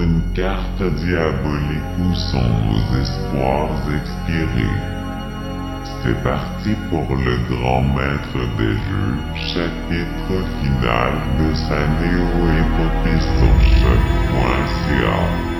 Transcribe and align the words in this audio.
une 0.00 0.22
carte 0.34 0.82
diabolique 0.82 1.98
où 1.98 2.14
sont 2.14 2.52
nos 2.66 3.00
espoirs 3.00 3.82
expirés. 3.94 4.78
C'est 6.02 6.22
parti 6.22 6.70
pour 6.88 7.16
le 7.16 7.36
grand 7.48 7.82
maître 7.82 8.38
des 8.56 8.72
jeux, 8.72 9.16
chapitre 9.34 10.44
final 10.62 11.12
de 11.38 11.54
sa 11.54 11.86
néo-épopée 12.00 13.20
sur 13.20 13.54
choc.ca. 13.78 15.59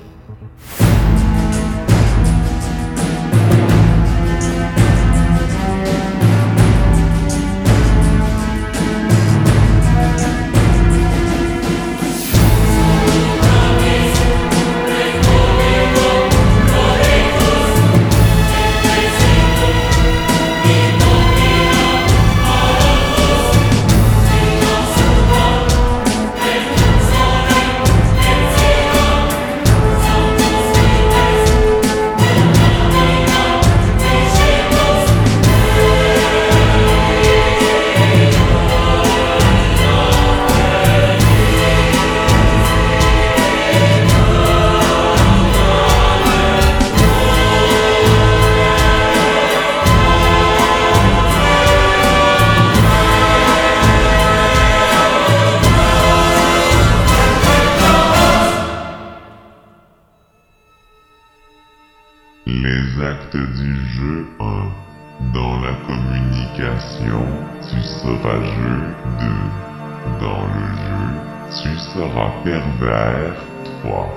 seras 72.81 72.89
pervers 72.89 73.35
3. 73.83 74.09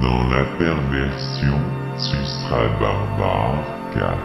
Dans 0.00 0.24
la 0.30 0.44
perversion, 0.58 1.58
tu 1.96 2.16
seras 2.24 2.68
barbare 2.80 3.64
4. 3.94 4.16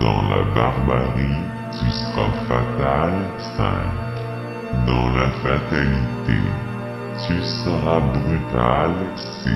Dans 0.00 0.22
la 0.30 0.42
barbarie, 0.54 1.42
tu 1.72 1.90
seras 1.90 2.30
fatal 2.48 3.12
5. 3.56 3.66
Dans 4.86 5.08
la 5.16 5.28
fatalité, 5.42 6.38
tu 7.26 7.42
seras 7.42 8.00
brutal 8.00 8.92
6. 9.42 9.52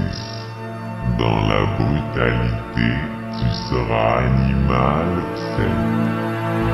Dans 1.18 1.40
la 1.48 1.66
brutalité, 1.78 2.90
tu 3.38 3.48
seras 3.68 4.18
animal 4.18 5.08
7. 5.56 5.66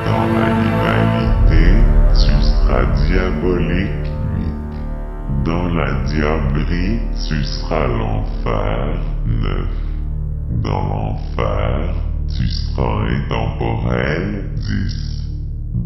Dans 0.06 0.26
l'animalité, 0.38 1.64
tu 2.14 2.32
seras 2.42 2.84
diabolique 3.06 4.05
8. 4.05 4.05
Dans 5.46 5.68
la 5.68 6.02
diablerie, 6.02 6.98
tu 7.28 7.44
seras 7.44 7.86
l'enfer 7.86 9.00
9. 9.26 9.68
Dans 10.60 10.88
l'enfer, 10.88 11.94
tu 12.26 12.48
seras 12.48 13.06
intemporel 13.06 14.50
10. 14.56 15.22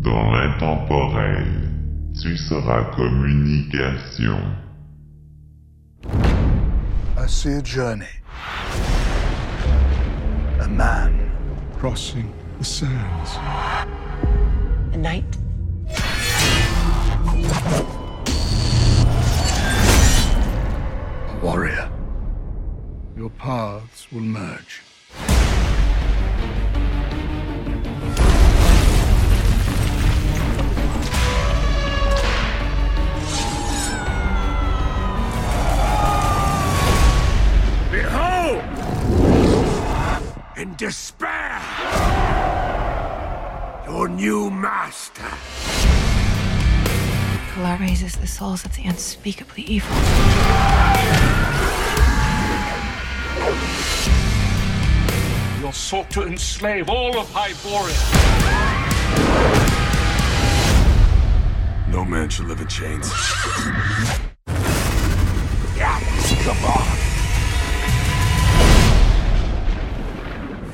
Dans 0.03 0.31
l'intemporel, 0.33 1.45
tu 2.19 2.39
seras 2.39 2.85
communication. 2.97 4.41
I 7.19 7.27
see 7.27 7.53
a 7.53 7.63
journey. 7.63 8.07
A 10.63 10.69
man 10.69 11.31
crossing 11.79 12.33
the 12.59 12.65
sands. 12.65 13.37
A 14.95 14.97
night. 14.97 15.37
Warrior. 21.43 21.91
Your 23.17 23.31
paths 23.31 24.07
will 24.13 24.21
merge. 24.21 24.83
Behold! 37.91 38.63
In 40.57 40.75
despair! 40.77 41.61
Your 43.87 44.09
new 44.09 44.51
master! 44.51 45.80
Kala 47.61 47.77
raises 47.77 48.17
the 48.17 48.27
souls 48.27 48.65
of 48.65 48.75
the 48.75 48.85
unspeakably 48.85 49.63
evil. 49.65 49.95
You'll 55.61 55.71
sought 55.71 56.09
to 56.13 56.23
enslave 56.23 56.89
all 56.89 57.19
of 57.19 57.27
Hyboria. 57.35 57.95
No 61.93 62.03
man 62.03 62.31
should 62.31 62.47
live 62.47 62.63
in 62.63 62.69
chains. 62.69 63.13
Come 66.43 66.65
on! 66.65 66.87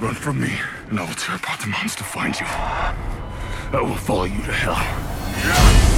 Run 0.01 0.15
from 0.15 0.41
me, 0.41 0.53
and 0.91 1.01
I 1.01 1.03
will 1.03 1.15
tear 1.15 1.35
apart 1.35 1.63
the 1.63 1.67
monster 1.67 2.05
to 2.05 2.05
find 2.05 2.39
you. 2.39 2.47
I 2.47 3.81
will 3.83 3.97
follow 3.97 4.25
you 4.25 4.41
to 4.43 4.53
hell. 4.53 5.96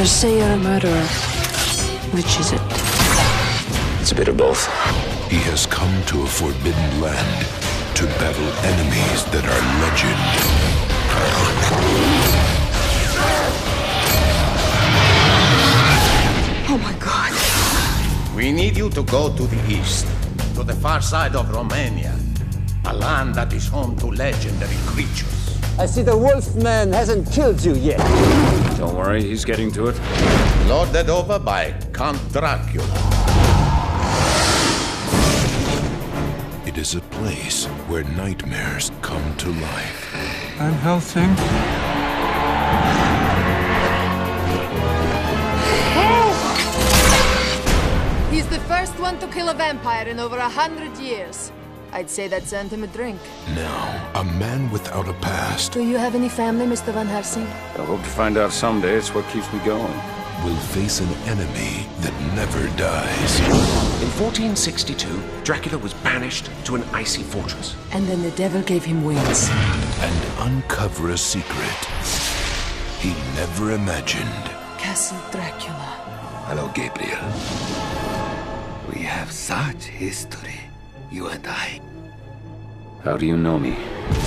Others 0.00 0.12
say 0.12 0.38
you're 0.38 0.48
a 0.48 0.56
murderer. 0.56 1.06
Which 2.16 2.40
is 2.40 2.52
it? 2.52 2.60
It's 4.00 4.12
a 4.12 4.14
bit 4.14 4.28
of 4.28 4.38
both. 4.38 4.64
He 5.28 5.36
has 5.50 5.66
come 5.66 5.92
to 6.06 6.22
a 6.22 6.26
forbidden 6.26 7.00
land 7.02 7.46
to 7.96 8.06
battle 8.16 8.50
enemies 8.64 9.24
that 9.28 9.44
are 9.44 9.62
legend. 9.84 10.22
Oh 16.70 16.78
my 16.82 16.94
god. 16.98 18.34
We 18.34 18.52
need 18.52 18.78
you 18.78 18.88
to 18.88 19.02
go 19.02 19.36
to 19.36 19.42
the 19.42 19.60
east, 19.70 20.06
to 20.54 20.64
the 20.64 20.72
far 20.76 21.02
side 21.02 21.36
of 21.36 21.54
Romania, 21.54 22.16
a 22.86 22.94
land 22.94 23.34
that 23.34 23.52
is 23.52 23.68
home 23.68 23.96
to 23.96 24.06
legendary 24.06 24.78
creatures. 24.86 25.58
I 25.78 25.84
see 25.84 26.00
the 26.00 26.16
Wolfman 26.16 26.94
hasn't 26.94 27.30
killed 27.30 27.62
you 27.62 27.74
yet. 27.74 28.69
Don't 28.80 28.96
worry, 28.96 29.22
he's 29.22 29.44
getting 29.44 29.70
to 29.72 29.88
it. 29.88 30.00
Lorded 30.66 31.10
over 31.10 31.38
by 31.38 31.72
Count 31.92 32.18
Dracula. 32.32 32.88
It 36.64 36.78
is 36.78 36.94
a 36.94 37.02
place 37.12 37.66
where 37.88 38.04
nightmares 38.04 38.90
come 39.02 39.36
to 39.36 39.50
life. 39.50 40.14
I'm 40.58 40.72
Helsing? 40.72 41.28
He's 48.32 48.48
the 48.48 48.60
first 48.60 48.98
one 48.98 49.18
to 49.18 49.26
kill 49.26 49.50
a 49.50 49.54
vampire 49.54 50.08
in 50.08 50.18
over 50.18 50.38
a 50.38 50.48
hundred 50.48 50.96
years. 50.96 51.52
I'd 51.92 52.10
say 52.10 52.28
that 52.28 52.44
sent 52.44 52.72
him 52.72 52.84
a 52.84 52.86
drink. 52.86 53.20
Now, 53.54 54.12
a 54.14 54.24
man 54.24 54.70
without 54.70 55.08
a 55.08 55.12
past 55.14 55.72
Do 55.72 55.82
you 55.82 55.96
have 55.96 56.14
any 56.14 56.28
family, 56.28 56.66
Mr. 56.66 56.92
Van 56.92 57.06
Helsing? 57.06 57.46
I 57.46 57.84
hope 57.84 58.02
to 58.02 58.08
find 58.08 58.36
out 58.36 58.52
someday. 58.52 58.96
It's 58.96 59.14
what 59.14 59.26
keeps 59.28 59.52
me 59.52 59.58
going. 59.60 60.00
will 60.44 60.56
face 60.56 61.00
an 61.00 61.12
enemy 61.28 61.86
that 62.00 62.14
never 62.34 62.66
dies. 62.76 63.40
In 64.00 64.10
1462, 64.16 65.20
Dracula 65.44 65.78
was 65.78 65.92
banished 65.94 66.48
to 66.64 66.76
an 66.76 66.82
icy 66.92 67.22
fortress. 67.22 67.76
And 67.92 68.06
then 68.06 68.22
the 68.22 68.30
devil 68.32 68.62
gave 68.62 68.84
him 68.84 69.04
wings. 69.04 69.48
And 69.50 70.48
uncover 70.48 71.10
a 71.10 71.18
secret 71.18 71.88
he 73.00 73.14
never 73.34 73.72
imagined. 73.72 74.44
Castle 74.76 75.18
Dracula. 75.30 75.96
Hello, 76.46 76.70
Gabriel. 76.74 77.24
We 78.92 79.02
have 79.06 79.32
such 79.32 79.84
history, 79.84 80.60
you 81.10 81.26
and 81.28 81.44
I. 81.46 81.80
How 83.02 83.16
do 83.16 83.26
you 83.26 83.36
know 83.36 83.58
me? 83.58 83.74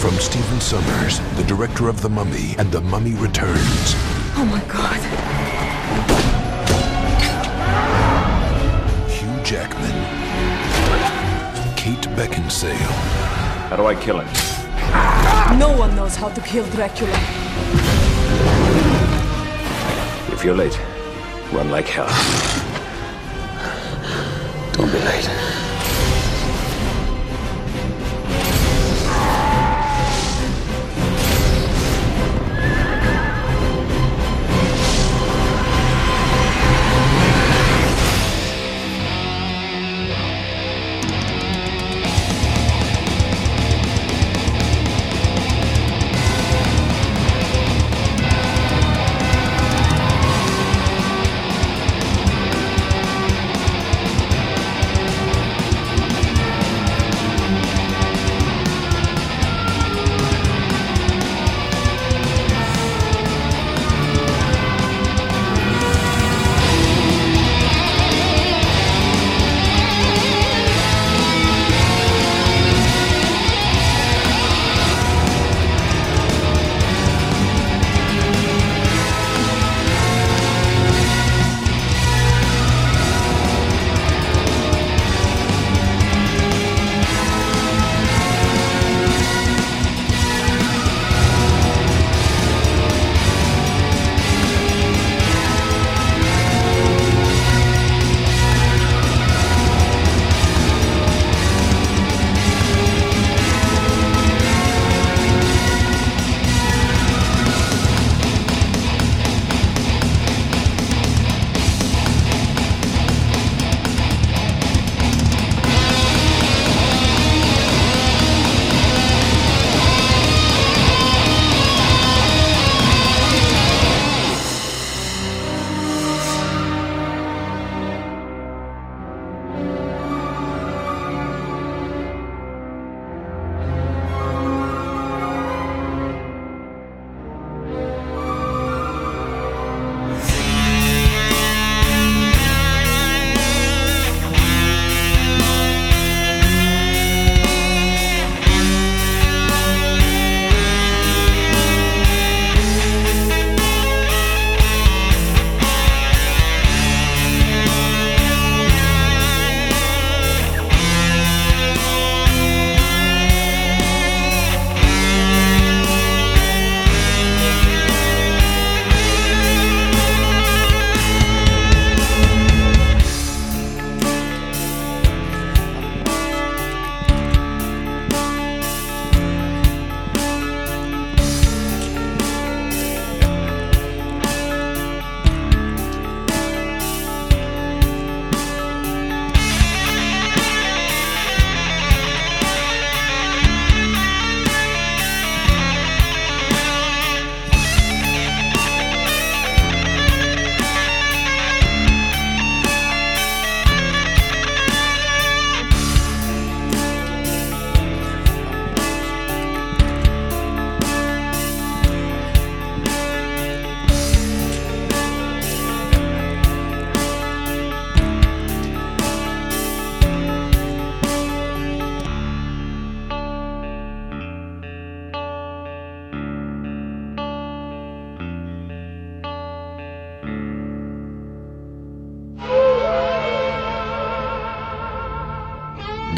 From 0.01 0.11
Stephen 0.15 0.59
Summers, 0.59 1.19
the 1.37 1.43
director 1.43 1.87
of 1.87 2.01
The 2.01 2.09
Mummy 2.09 2.55
and 2.57 2.71
The 2.71 2.81
Mummy 2.81 3.13
Returns. 3.13 3.95
Oh 4.35 4.45
my 4.45 4.61
god. 4.65 4.99
Hugh 9.09 9.43
Jackman. 9.43 9.91
Kate 11.77 12.07
Beckinsale. 12.17 12.75
How 13.69 13.77
do 13.77 13.85
I 13.85 13.95
kill 13.95 14.19
him? 14.19 14.27
No 15.57 15.75
one 15.77 15.95
knows 15.95 16.15
how 16.15 16.29
to 16.29 16.41
kill 16.41 16.65
Dracula. 16.71 17.13
If 20.33 20.43
you're 20.43 20.55
late, 20.55 20.77
run 21.53 21.69
like 21.71 21.87
hell. 21.87 22.09
Don't 24.73 24.91
be 24.91 24.99
late. 24.99 25.62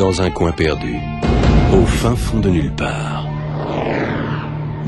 Dans 0.06 0.22
un 0.22 0.30
coin 0.30 0.52
perdu, 0.52 1.00
au 1.74 1.84
fin 1.84 2.16
fond 2.16 2.40
de 2.40 2.48
nulle 2.48 2.72
part. 2.72 3.26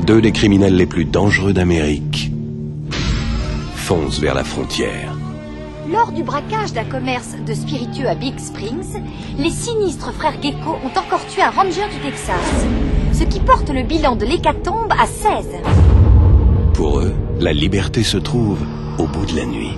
Deux 0.06 0.20
des 0.20 0.30
criminels 0.30 0.76
les 0.76 0.86
plus 0.86 1.04
dangereux 1.04 1.52
d'Amérique 1.52 2.30
foncent 3.74 4.20
vers 4.20 4.36
la 4.36 4.44
frontière. 4.44 5.12
Lors 5.90 6.12
du 6.12 6.22
braquage 6.22 6.72
d'un 6.72 6.84
commerce 6.84 7.34
de 7.44 7.52
spiritueux 7.52 8.06
à 8.06 8.14
Big 8.14 8.38
Springs, 8.38 9.02
les 9.36 9.50
sinistres 9.50 10.12
frères 10.14 10.40
Gecko 10.40 10.78
ont 10.84 10.96
encore 10.96 11.26
tué 11.26 11.42
un 11.42 11.50
ranger 11.50 11.88
du 11.92 11.98
Texas, 11.98 12.36
ce 13.12 13.24
qui 13.24 13.40
porte 13.40 13.70
le 13.70 13.82
bilan 13.82 14.14
de 14.14 14.24
l'hécatombe 14.24 14.92
à 14.92 15.08
16. 15.08 15.48
Pour 16.74 17.00
eux, 17.00 17.12
la 17.40 17.52
liberté 17.52 18.04
se 18.04 18.18
trouve 18.18 18.60
au 18.98 19.08
bout 19.08 19.26
de 19.26 19.34
la 19.34 19.46
nuit. 19.46 19.74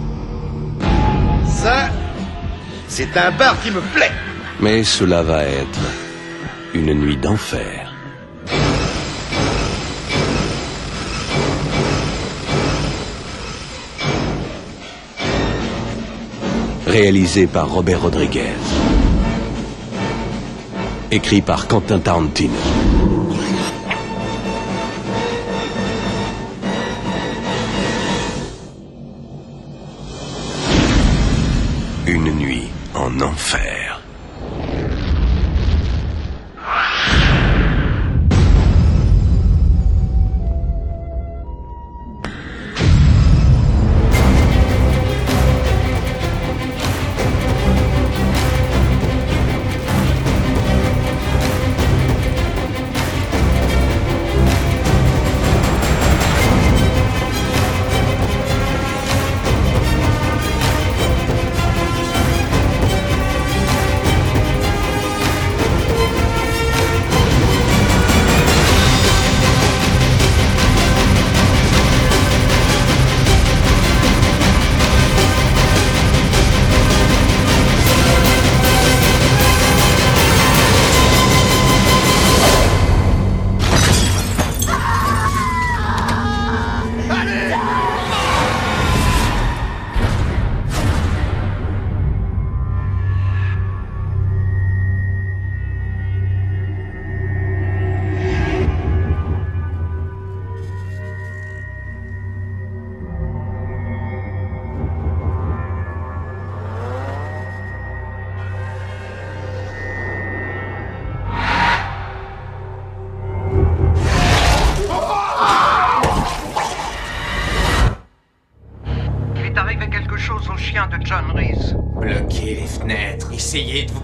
Ça, 1.46 1.88
c'est 2.88 3.16
un 3.16 3.30
bar 3.30 3.58
qui 3.62 3.70
me 3.70 3.80
plaît. 3.94 4.12
Mais 4.62 4.84
cela 4.84 5.22
va 5.22 5.44
être 5.44 5.80
une 6.74 6.92
nuit 6.92 7.16
d'enfer. 7.16 7.90
Réalisé 16.86 17.46
par 17.46 17.70
Robert 17.70 18.02
Rodriguez. 18.02 18.52
Écrit 21.10 21.40
par 21.40 21.66
Quentin 21.66 21.98
Tarantino. 21.98 22.52
Une 32.06 32.30
nuit 32.32 32.68
en 32.94 33.20
enfer. 33.22 33.89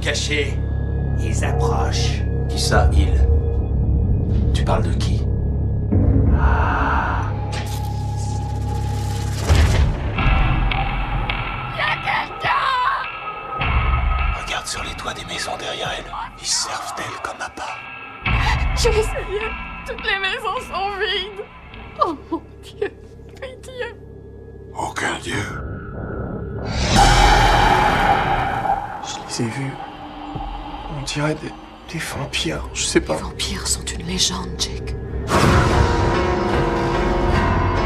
Cacher. 0.06 0.54
Ils 1.18 1.44
approchent. 1.44 2.22
Qui 2.48 2.60
ça, 2.60 2.88
il 2.92 3.12
Tu 4.54 4.62
parles 4.62 4.84
de 4.84 4.92
qui? 4.92 5.25
Vampires. 32.50 32.69
Je 32.75 32.85
sais 32.85 33.00
pas. 33.00 33.15
Les 33.15 33.23
vampires 33.23 33.67
sont 33.67 33.85
une 33.85 34.07
légende, 34.07 34.49
Jake. 34.59 34.95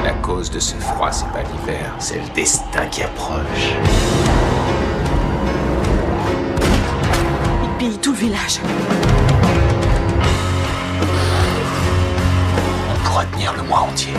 La 0.05 0.13
cause 0.23 0.51
de 0.51 0.59
ce 0.59 0.75
froid, 0.77 1.13
c'est 1.13 1.29
pas 1.29 1.43
l'hiver, 1.43 1.95
c'est 1.99 2.19
le 2.19 2.29
destin 2.35 2.87
qui 2.87 3.03
approche. 3.03 3.75
Ils 7.63 7.79
pillent 7.79 7.99
tout 7.99 8.13
le 8.13 8.19
village. 8.19 8.61
On 12.91 13.05
pourra 13.05 13.25
tenir 13.27 13.55
le 13.55 13.63
mois 13.63 13.81
entier. 13.81 14.13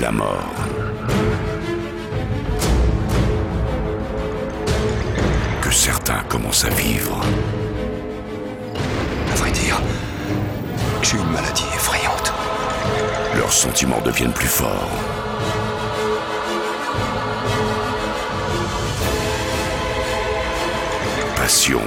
La 0.00 0.12
mort. 0.12 0.54
Que 5.60 5.70
certains 5.70 6.20
commencent 6.28 6.64
à 6.64 6.70
vivre. 6.70 7.20
À 9.32 9.34
vrai 9.36 9.50
dire, 9.50 9.80
j'ai 11.02 11.16
une 11.16 11.30
maladie 11.30 11.64
effrayante. 11.74 12.32
Leurs 13.36 13.52
sentiments 13.52 14.00
deviennent 14.04 14.32
plus 14.32 14.46
forts. 14.46 14.90
Passion. 21.36 21.82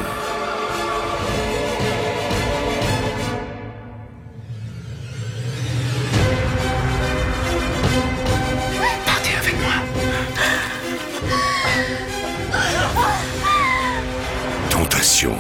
Vous 15.30 15.36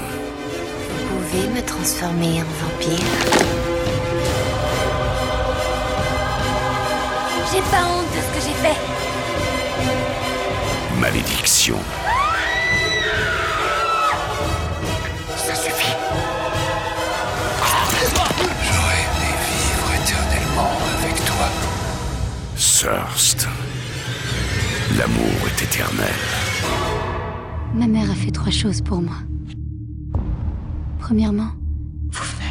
pouvez 1.10 1.48
me 1.48 1.62
transformer 1.66 2.42
en 2.42 2.46
vampire 2.62 3.00
J'ai 7.52 7.62
pas 7.62 7.88
honte 7.88 8.06
de 8.14 8.22
ce 8.22 8.30
que 8.36 8.42
j'ai 8.46 8.54
fait. 8.62 8.78
Malédiction. 11.00 11.78
Ça 15.36 15.56
suffit. 15.56 15.96
J'aurais 18.04 19.04
aimé 19.08 19.32
vivre 19.50 19.90
éternellement 20.04 20.74
avec 21.00 21.16
toi. 21.26 21.48
Thirst. 22.56 23.48
L'amour 24.96 25.48
est 25.48 25.64
éternel. 25.64 26.20
Ma 27.74 27.88
mère 27.88 28.12
a 28.12 28.16
fait 28.16 28.32
trois 28.32 28.52
choses 28.52 28.82
pour 28.82 29.02
moi. 29.02 29.16
Premièrement, 31.12 31.52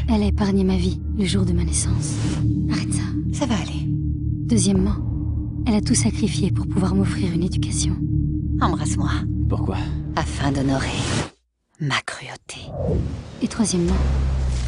elle 0.07 0.23
a 0.23 0.27
épargné 0.27 0.65
ma 0.65 0.77
vie 0.77 1.01
le 1.17 1.25
jour 1.25 1.47
de 1.47 1.55
ma 1.55 1.65
naissance. 1.65 2.17
Arrête 2.71 2.93
ça. 2.93 3.01
Ça 3.33 3.47
va 3.47 3.55
aller. 3.55 3.87
Deuxièmement, 3.87 4.97
Elle 5.67 5.77
a 5.77 5.81
tout 5.81 5.95
sacrifié 5.95 6.51
pour 6.51 6.67
pouvoir 6.67 6.95
m'offrir 6.95 7.33
une 7.33 7.43
éducation. 7.43 7.97
Embrasse-moi, 8.61 9.13
Pourquoi? 9.49 9.79
Afin 10.15 10.53
d'honorer 10.53 10.91
ma 11.81 12.03
cruauté. 12.03 12.61
Et 13.41 13.49
troisièmement, 13.49 13.97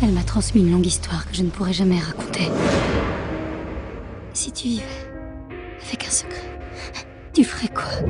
elle 0.02 0.12
m'a 0.12 0.25
transmis 0.25 0.62
une 0.62 0.72
longue 0.72 0.87
histoire 0.87 1.28
que 1.28 1.37
je 1.37 1.42
ne 1.42 1.50
pourrais 1.50 1.75
jamais 1.75 1.99
raconter. 1.99 2.49
Si 4.32 4.52
tu 4.52 4.68
vivais 4.68 5.12
avec 5.87 6.06
un 6.06 6.11
secret, 6.11 6.61
tu 7.34 7.44
ferais 7.44 7.68
quoi? 7.68 8.08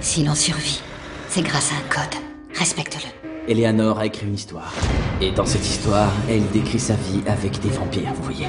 Si 0.00 0.24
l'on 0.24 0.34
survit, 0.34 0.80
c'est 1.28 1.42
grâce 1.42 1.72
à 1.72 1.74
un 1.74 1.88
code. 1.90 2.18
Respecte-le. 2.58 3.33
Eleanor 3.46 3.98
a 3.98 4.06
écrit 4.06 4.26
une 4.26 4.34
histoire. 4.34 4.72
Et 5.20 5.30
dans 5.30 5.44
cette 5.44 5.66
histoire, 5.66 6.10
elle 6.30 6.46
décrit 6.48 6.78
sa 6.78 6.94
vie 6.94 7.20
avec 7.26 7.60
des 7.60 7.68
vampires, 7.68 8.12
vous 8.16 8.22
voyez. 8.22 8.46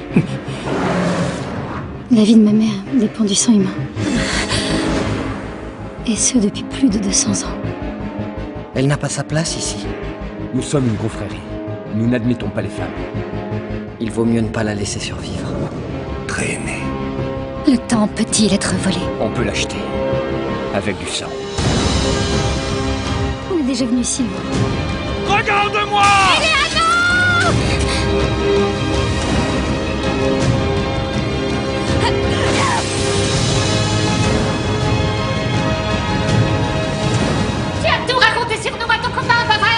La 2.11 2.23
vie 2.23 2.35
de 2.35 2.41
ma 2.41 2.53
mère 2.53 2.83
dépend 2.93 3.25
du 3.25 3.35
sang 3.35 3.53
humain. 3.53 3.73
Et 6.07 6.15
ce 6.15 6.37
depuis 6.37 6.63
plus 6.63 6.89
de 6.89 6.99
200 6.99 7.45
ans. 7.45 7.57
Elle 8.73 8.87
n'a 8.87 8.95
pas 8.95 9.09
sa 9.09 9.23
place 9.23 9.57
ici. 9.57 9.85
Nous 10.53 10.61
sommes 10.61 10.87
une 10.87 10.95
confrérie. 10.95 11.41
Nous 11.93 12.07
n'admettons 12.07 12.49
pas 12.49 12.61
les 12.61 12.69
femmes. 12.69 12.87
Il 13.99 14.11
vaut 14.11 14.25
mieux 14.25 14.41
ne 14.41 14.49
pas 14.49 14.63
la 14.63 14.75
laisser 14.75 14.99
survivre. 14.99 15.49
Traîner. 16.27 16.79
Le 17.67 17.77
temps 17.87 18.07
peut-il 18.07 18.53
être 18.53 18.73
volé? 18.75 18.97
On 19.19 19.29
peut 19.29 19.43
l'acheter. 19.43 19.77
Avec 20.73 20.97
du 20.99 21.07
sang. 21.07 21.29
Déjà 23.75 23.87
venu 23.87 23.99
ici. 23.99 24.23
Regarde-moi 25.27 26.03
Tu 37.81 37.87
as 37.89 38.07
tout 38.07 38.17
raconté 38.17 38.55
sur 38.61 38.71
nous 38.77 38.85
à 38.85 38.97
ton 39.03 39.09
copain, 39.09 39.45
pas 39.45 39.57
vrai? 39.57 39.77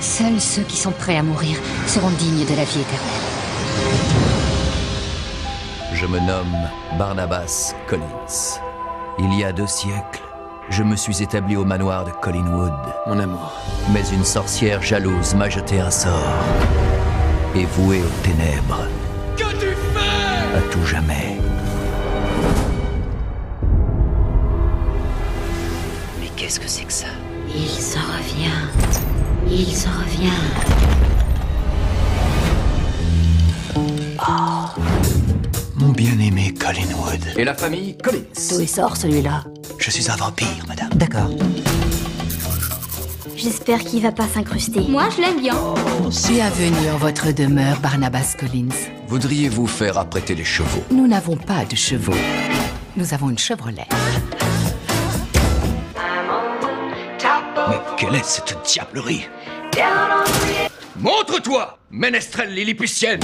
Seuls 0.00 0.40
ceux 0.40 0.62
qui 0.62 0.78
sont 0.78 0.92
prêts 0.92 1.18
à 1.18 1.22
mourir 1.22 1.58
seront 1.86 2.08
dignes 2.12 2.46
de 2.46 2.56
la 2.56 2.64
vie 2.64 2.80
éternelle. 2.80 3.31
Je 6.02 6.08
me 6.08 6.18
nomme 6.18 6.58
Barnabas 6.98 7.76
Collins. 7.86 8.58
Il 9.20 9.38
y 9.38 9.44
a 9.44 9.52
deux 9.52 9.68
siècles, 9.68 10.20
je 10.68 10.82
me 10.82 10.96
suis 10.96 11.22
établi 11.22 11.54
au 11.54 11.64
manoir 11.64 12.04
de 12.04 12.10
Collinwood. 12.10 12.72
Mon 13.06 13.20
amour. 13.20 13.52
Mais 13.92 14.02
une 14.12 14.24
sorcière 14.24 14.82
jalouse 14.82 15.36
m'a 15.36 15.48
jeté 15.48 15.78
un 15.78 15.92
sort. 15.92 16.34
Et 17.54 17.66
voué 17.66 18.02
aux 18.02 18.24
ténèbres. 18.24 18.88
Que 19.36 19.44
tu 19.44 19.76
fais? 19.94 20.58
À 20.58 20.60
tout 20.72 20.84
jamais. 20.84 21.38
Mais 26.18 26.30
qu'est-ce 26.34 26.58
que 26.58 26.68
c'est 26.68 26.82
que 26.82 26.92
ça? 26.92 27.06
Il 27.54 27.68
s'en 27.68 28.00
revient. 28.00 28.50
Il 29.48 29.72
s'en 29.72 29.90
revient. 29.90 30.30
Mon 35.82 35.88
bien-aimé 35.88 36.54
Collinwood. 36.54 37.36
Et 37.36 37.42
la 37.42 37.54
famille 37.54 37.96
Collins. 37.96 38.22
D'où 38.50 38.60
il 38.60 38.68
sort 38.68 38.96
celui-là 38.96 39.42
Je 39.78 39.90
suis 39.90 40.08
un 40.08 40.14
vampire, 40.14 40.64
madame. 40.68 40.90
D'accord. 40.90 41.28
J'espère 43.34 43.80
qu'il 43.80 44.00
va 44.00 44.12
pas 44.12 44.28
s'incruster. 44.28 44.82
Moi, 44.88 45.08
je 45.16 45.22
l'aime 45.22 45.40
bien. 45.40 45.56
Bienvenue 46.28 46.88
en 46.88 46.98
votre 46.98 47.32
demeure, 47.32 47.80
Barnabas 47.80 48.36
Collins. 48.38 48.68
Voudriez-vous 49.08 49.66
faire 49.66 49.98
apprêter 49.98 50.36
les 50.36 50.44
chevaux? 50.44 50.84
Nous 50.92 51.08
n'avons 51.08 51.36
pas 51.36 51.64
de 51.64 51.74
chevaux. 51.74 52.14
Nous 52.96 53.12
avons 53.12 53.30
une 53.30 53.38
Chevrolet. 53.38 53.88
Mais 57.68 57.80
quelle 57.96 58.14
est 58.14 58.24
cette 58.24 58.56
diablerie? 58.64 59.26
Montre-toi, 60.96 61.76
ménestrel 61.90 62.54
lilliputienne 62.54 63.18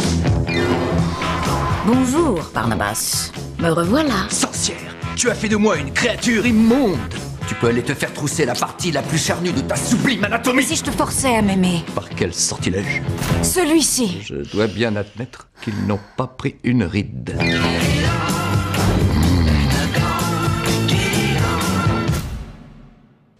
Bonjour, 1.86 2.40
Barnabas. 2.54 3.32
Me 3.58 3.70
revoilà. 3.70 4.28
Sorcière, 4.30 4.94
tu 5.16 5.30
as 5.30 5.34
fait 5.34 5.48
de 5.48 5.56
moi 5.56 5.76
une 5.78 5.92
créature 5.92 6.46
immonde 6.46 6.98
Tu 7.46 7.54
peux 7.54 7.68
aller 7.68 7.82
te 7.82 7.94
faire 7.94 8.12
trousser 8.12 8.44
la 8.44 8.54
partie 8.54 8.92
la 8.92 9.02
plus 9.02 9.18
charnue 9.18 9.52
de 9.52 9.60
ta 9.60 9.76
sublime 9.76 10.24
anatomie 10.24 10.62
si 10.62 10.76
je 10.76 10.84
te 10.84 10.90
forçais 10.90 11.34
à 11.36 11.42
m'aimer 11.42 11.84
Par 11.94 12.08
quel 12.10 12.34
sortilège 12.34 13.02
Celui-ci. 13.42 14.18
Je 14.22 14.36
dois 14.52 14.66
bien 14.66 14.96
admettre 14.96 15.48
qu'ils 15.62 15.86
n'ont 15.86 16.00
pas 16.16 16.26
pris 16.26 16.56
une 16.64 16.84
ride. 16.84 17.36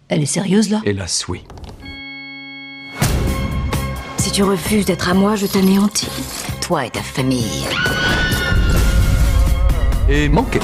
Elle 0.09 0.23
est 0.23 0.27
sérieuse 0.27 0.71
là? 0.71 0.81
Hélas, 0.85 1.27
oui. 1.29 1.45
Si 4.19 4.31
tu 4.33 4.43
refuses 4.43 4.87
d'être 4.87 5.09
à 5.11 5.15
moi, 5.15 5.37
je 5.37 5.47
t'anéantis. 5.47 6.09
Toi 6.61 6.87
et 6.87 6.91
ta 6.91 7.03
famille. 7.03 7.65
Et 10.11 10.29
manqué. 10.29 10.59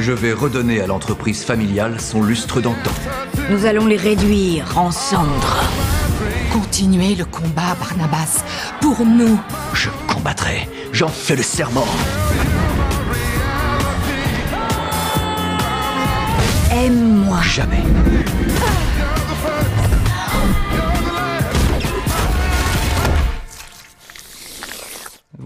Je 0.00 0.12
vais 0.12 0.32
redonner 0.32 0.80
à 0.80 0.86
l'entreprise 0.86 1.44
familiale 1.44 2.00
son 2.00 2.22
lustre 2.22 2.60
d'antan. 2.60 2.90
Nous 3.50 3.64
allons 3.64 3.86
les 3.86 3.96
réduire 3.96 4.76
en 4.76 4.90
cendres. 4.90 5.62
Continuez 6.52 7.14
le 7.14 7.26
combat, 7.26 7.76
Barnabas. 7.78 8.42
Pour 8.80 9.04
nous. 9.04 9.38
Je 9.74 9.90
combattrai. 10.12 10.68
J'en 10.92 11.08
fais 11.08 11.36
le 11.36 11.42
serment. 11.42 11.86
Aime-moi. 16.72 17.40
Jamais. 17.42 17.82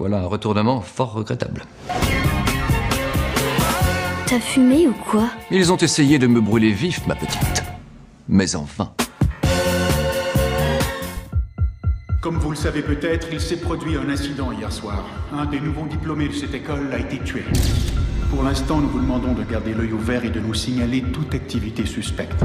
Voilà 0.02 0.18
un 0.18 0.26
retournement 0.26 0.80
fort 0.80 1.12
regrettable. 1.12 1.62
T'as 4.26 4.40
fumé 4.40 4.88
ou 4.88 4.94
quoi? 4.94 5.28
Ils 5.48 5.72
ont 5.72 5.76
essayé 5.76 6.18
de 6.18 6.26
me 6.26 6.40
brûler 6.40 6.72
vif, 6.72 7.06
ma 7.06 7.14
petite. 7.14 7.62
Mais 8.28 8.56
enfin. 8.56 8.90
Comme 12.20 12.38
vous 12.38 12.50
le 12.50 12.56
savez 12.56 12.82
peut-être, 12.82 13.28
il 13.30 13.40
s'est 13.40 13.60
produit 13.60 13.96
un 13.96 14.08
incident 14.08 14.50
hier 14.50 14.72
soir. 14.72 15.04
Un 15.32 15.44
des 15.44 15.60
nouveaux 15.60 15.86
diplômés 15.86 16.26
de 16.26 16.34
cette 16.34 16.54
école 16.54 16.92
a 16.92 16.98
été 16.98 17.20
tué. 17.20 17.44
Pour 18.28 18.42
l'instant, 18.42 18.80
nous 18.80 18.88
vous 18.88 18.98
demandons 18.98 19.34
de 19.34 19.44
garder 19.44 19.72
l'œil 19.72 19.92
ouvert 19.92 20.24
et 20.24 20.30
de 20.30 20.40
nous 20.40 20.54
signaler 20.54 21.02
toute 21.12 21.32
activité 21.32 21.86
suspecte. 21.86 22.42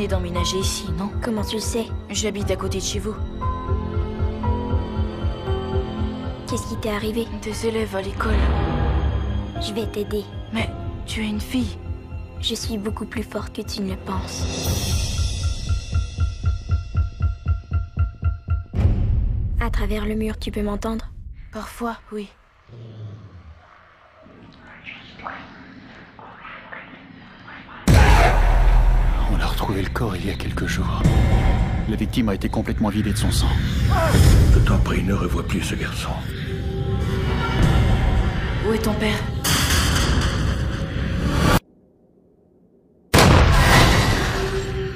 Venez 0.00 0.08
d'emménager 0.08 0.56
ici, 0.56 0.90
non? 0.92 1.10
Comment 1.22 1.44
tu 1.44 1.56
le 1.56 1.60
sais? 1.60 1.84
J'habite 2.08 2.50
à 2.50 2.56
côté 2.56 2.78
de 2.78 2.82
chez 2.82 2.98
vous. 2.98 3.14
Qu'est-ce 6.48 6.66
qui 6.68 6.76
t'est 6.80 6.90
arrivé? 6.90 7.28
Des 7.42 7.66
élèves 7.66 7.94
à 7.94 8.00
l'école. 8.00 8.32
Je 9.60 9.74
vais 9.74 9.86
t'aider. 9.86 10.24
Mais 10.54 10.70
tu 11.04 11.20
es 11.20 11.28
une 11.28 11.40
fille. 11.40 11.76
Je 12.40 12.54
suis 12.54 12.78
beaucoup 12.78 13.04
plus 13.04 13.22
forte 13.22 13.54
que 13.54 13.60
tu 13.60 13.82
ne 13.82 13.90
le 13.90 13.96
penses. 13.98 14.46
À 19.60 19.68
travers 19.68 20.06
le 20.06 20.14
mur, 20.14 20.38
tu 20.38 20.50
peux 20.50 20.62
m'entendre? 20.62 21.04
Parfois, 21.52 21.96
oui. 22.10 22.30
On 29.32 29.38
a 29.38 29.46
retrouvé 29.60 29.82
le 29.82 29.90
corps 29.90 30.16
il 30.16 30.24
y 30.24 30.30
a 30.30 30.34
quelques 30.34 30.66
jours. 30.66 31.02
La 31.90 31.96
victime 31.96 32.30
a 32.30 32.34
été 32.34 32.48
complètement 32.48 32.88
vidée 32.88 33.12
de 33.12 33.18
son 33.18 33.30
sang. 33.30 33.50
Je 34.54 34.58
t'en 34.60 34.78
prie, 34.78 35.02
ne 35.02 35.12
revois 35.12 35.46
plus 35.46 35.60
ce 35.60 35.74
garçon. 35.74 36.08
Où 38.66 38.72
est 38.72 38.78
ton 38.78 38.94
père? 38.94 39.18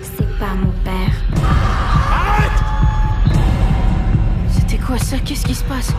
C'est 0.02 0.38
pas 0.38 0.54
mon 0.54 0.72
père. 0.82 1.14
C'était 4.50 4.78
quoi 4.78 4.96
ça? 4.96 5.18
Qu'est-ce 5.18 5.44
qui 5.44 5.54
se 5.54 5.64
passe? 5.64 5.92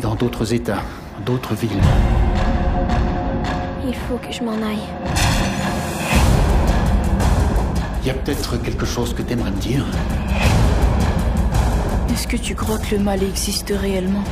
Dans 0.00 0.14
d'autres 0.14 0.54
États, 0.54 0.82
d'autres 1.26 1.54
villes. 1.54 1.70
Il 3.86 3.94
faut 3.94 4.16
que 4.16 4.32
je 4.32 4.42
m'en 4.42 4.54
aille. 4.54 4.88
Il 8.00 8.06
y 8.08 8.10
a 8.10 8.14
peut-être 8.14 8.56
quelque 8.56 8.86
chose 8.86 9.14
que 9.14 9.22
t'aimerais 9.22 9.50
me 9.50 9.60
dire 9.60 9.84
Est-ce 12.10 12.26
que 12.26 12.36
tu 12.38 12.54
crois 12.54 12.78
que 12.78 12.94
le 12.96 13.02
mal 13.02 13.22
existe 13.22 13.72
réellement? 13.76 14.24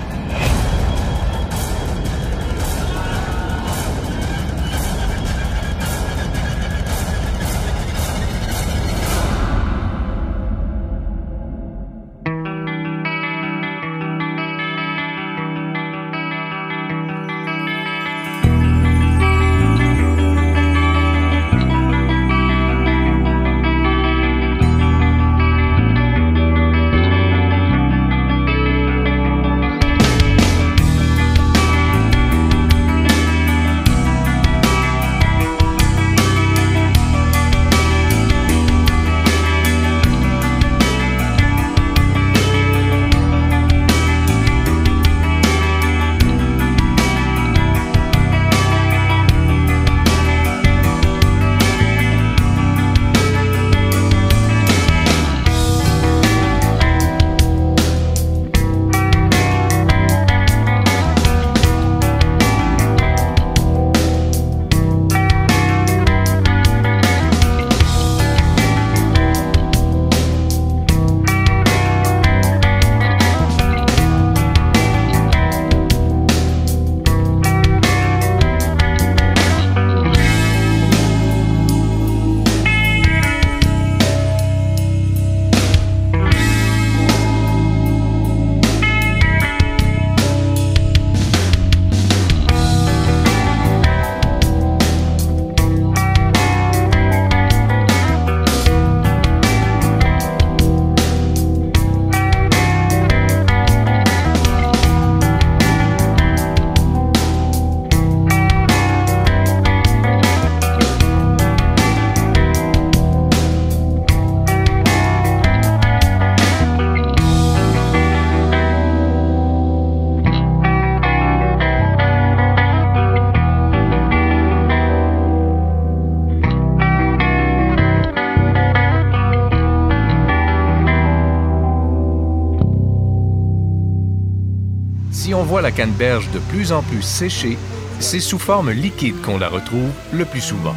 La 135.60 135.72
canneberge 135.72 136.30
de 136.30 136.38
plus 136.38 136.72
en 136.72 136.82
plus 136.82 137.02
séchée, 137.02 137.58
c'est 137.98 138.20
sous 138.20 138.38
forme 138.38 138.70
liquide 138.70 139.20
qu'on 139.20 139.38
la 139.38 139.48
retrouve 139.48 139.90
le 140.12 140.24
plus 140.24 140.40
souvent. 140.40 140.74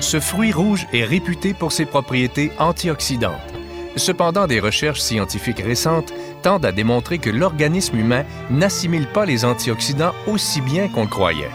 Ce 0.00 0.20
fruit 0.20 0.52
rouge 0.52 0.86
est 0.92 1.04
réputé 1.04 1.54
pour 1.54 1.72
ses 1.72 1.84
propriétés 1.84 2.50
antioxydantes. 2.58 3.34
Cependant, 3.96 4.46
des 4.46 4.60
recherches 4.60 5.00
scientifiques 5.00 5.60
récentes 5.60 6.12
tendent 6.42 6.64
à 6.64 6.72
démontrer 6.72 7.18
que 7.18 7.30
l'organisme 7.30 7.98
humain 7.98 8.24
n'assimile 8.50 9.08
pas 9.08 9.26
les 9.26 9.44
antioxydants 9.44 10.14
aussi 10.26 10.60
bien 10.60 10.88
qu'on 10.88 11.02
le 11.02 11.08
croyait. 11.08 11.50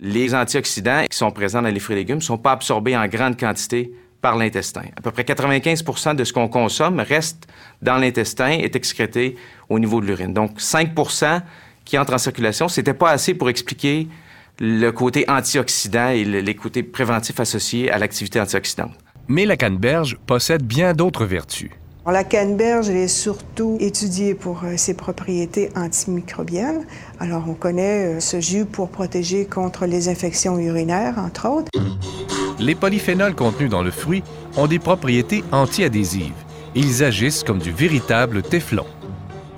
Les 0.00 0.34
antioxydants 0.34 1.04
qui 1.10 1.16
sont 1.16 1.30
présents 1.32 1.62
dans 1.62 1.68
les 1.68 1.80
fruits 1.80 1.96
et 1.96 1.98
légumes 1.98 2.18
ne 2.18 2.22
sont 2.22 2.38
pas 2.38 2.52
absorbés 2.52 2.96
en 2.96 3.06
grande 3.08 3.38
quantité 3.38 3.92
par 4.20 4.36
l'intestin. 4.36 4.82
À 4.96 5.00
peu 5.00 5.10
près 5.10 5.22
95% 5.22 6.16
de 6.16 6.24
ce 6.24 6.32
qu'on 6.32 6.48
consomme 6.48 7.00
reste 7.00 7.46
dans 7.82 7.96
l'intestin, 7.96 8.50
est 8.50 8.74
excrété 8.74 9.36
au 9.68 9.78
niveau 9.78 10.00
de 10.00 10.06
l'urine. 10.06 10.32
Donc 10.32 10.58
5% 10.58 11.42
qui 11.84 11.98
entre 11.98 12.14
en 12.14 12.18
circulation, 12.18 12.68
c'était 12.68 12.94
pas 12.94 13.10
assez 13.10 13.34
pour 13.34 13.48
expliquer 13.48 14.08
le 14.58 14.90
côté 14.90 15.24
antioxydant 15.28 16.08
et 16.08 16.24
les 16.24 16.54
côtés 16.54 16.82
préventifs 16.82 17.38
associés 17.38 17.90
à 17.90 17.98
l'activité 17.98 18.40
antioxydante. 18.40 18.92
Mais 19.28 19.44
la 19.46 19.56
canneberge 19.56 20.18
possède 20.26 20.62
bien 20.62 20.94
d'autres 20.94 21.24
vertus. 21.24 21.70
La 22.10 22.24
canneberge 22.24 22.88
elle 22.88 22.96
est 22.96 23.08
surtout 23.08 23.76
étudiée 23.80 24.34
pour 24.34 24.64
euh, 24.64 24.78
ses 24.78 24.94
propriétés 24.94 25.70
antimicrobiennes. 25.76 26.86
Alors, 27.20 27.44
on 27.46 27.52
connaît 27.52 28.16
euh, 28.16 28.20
ce 28.20 28.40
jus 28.40 28.64
pour 28.64 28.88
protéger 28.88 29.44
contre 29.44 29.84
les 29.84 30.08
infections 30.08 30.58
urinaires, 30.58 31.18
entre 31.18 31.50
autres. 31.50 31.70
Les 32.60 32.74
polyphénols 32.74 33.36
contenus 33.36 33.70
dans 33.70 33.82
le 33.82 33.92
fruit 33.92 34.24
ont 34.56 34.66
des 34.66 34.80
propriétés 34.80 35.44
antiadhésives. 35.52 36.32
Ils 36.74 37.04
agissent 37.04 37.44
comme 37.44 37.58
du 37.58 37.70
véritable 37.70 38.42
téflon. 38.42 38.84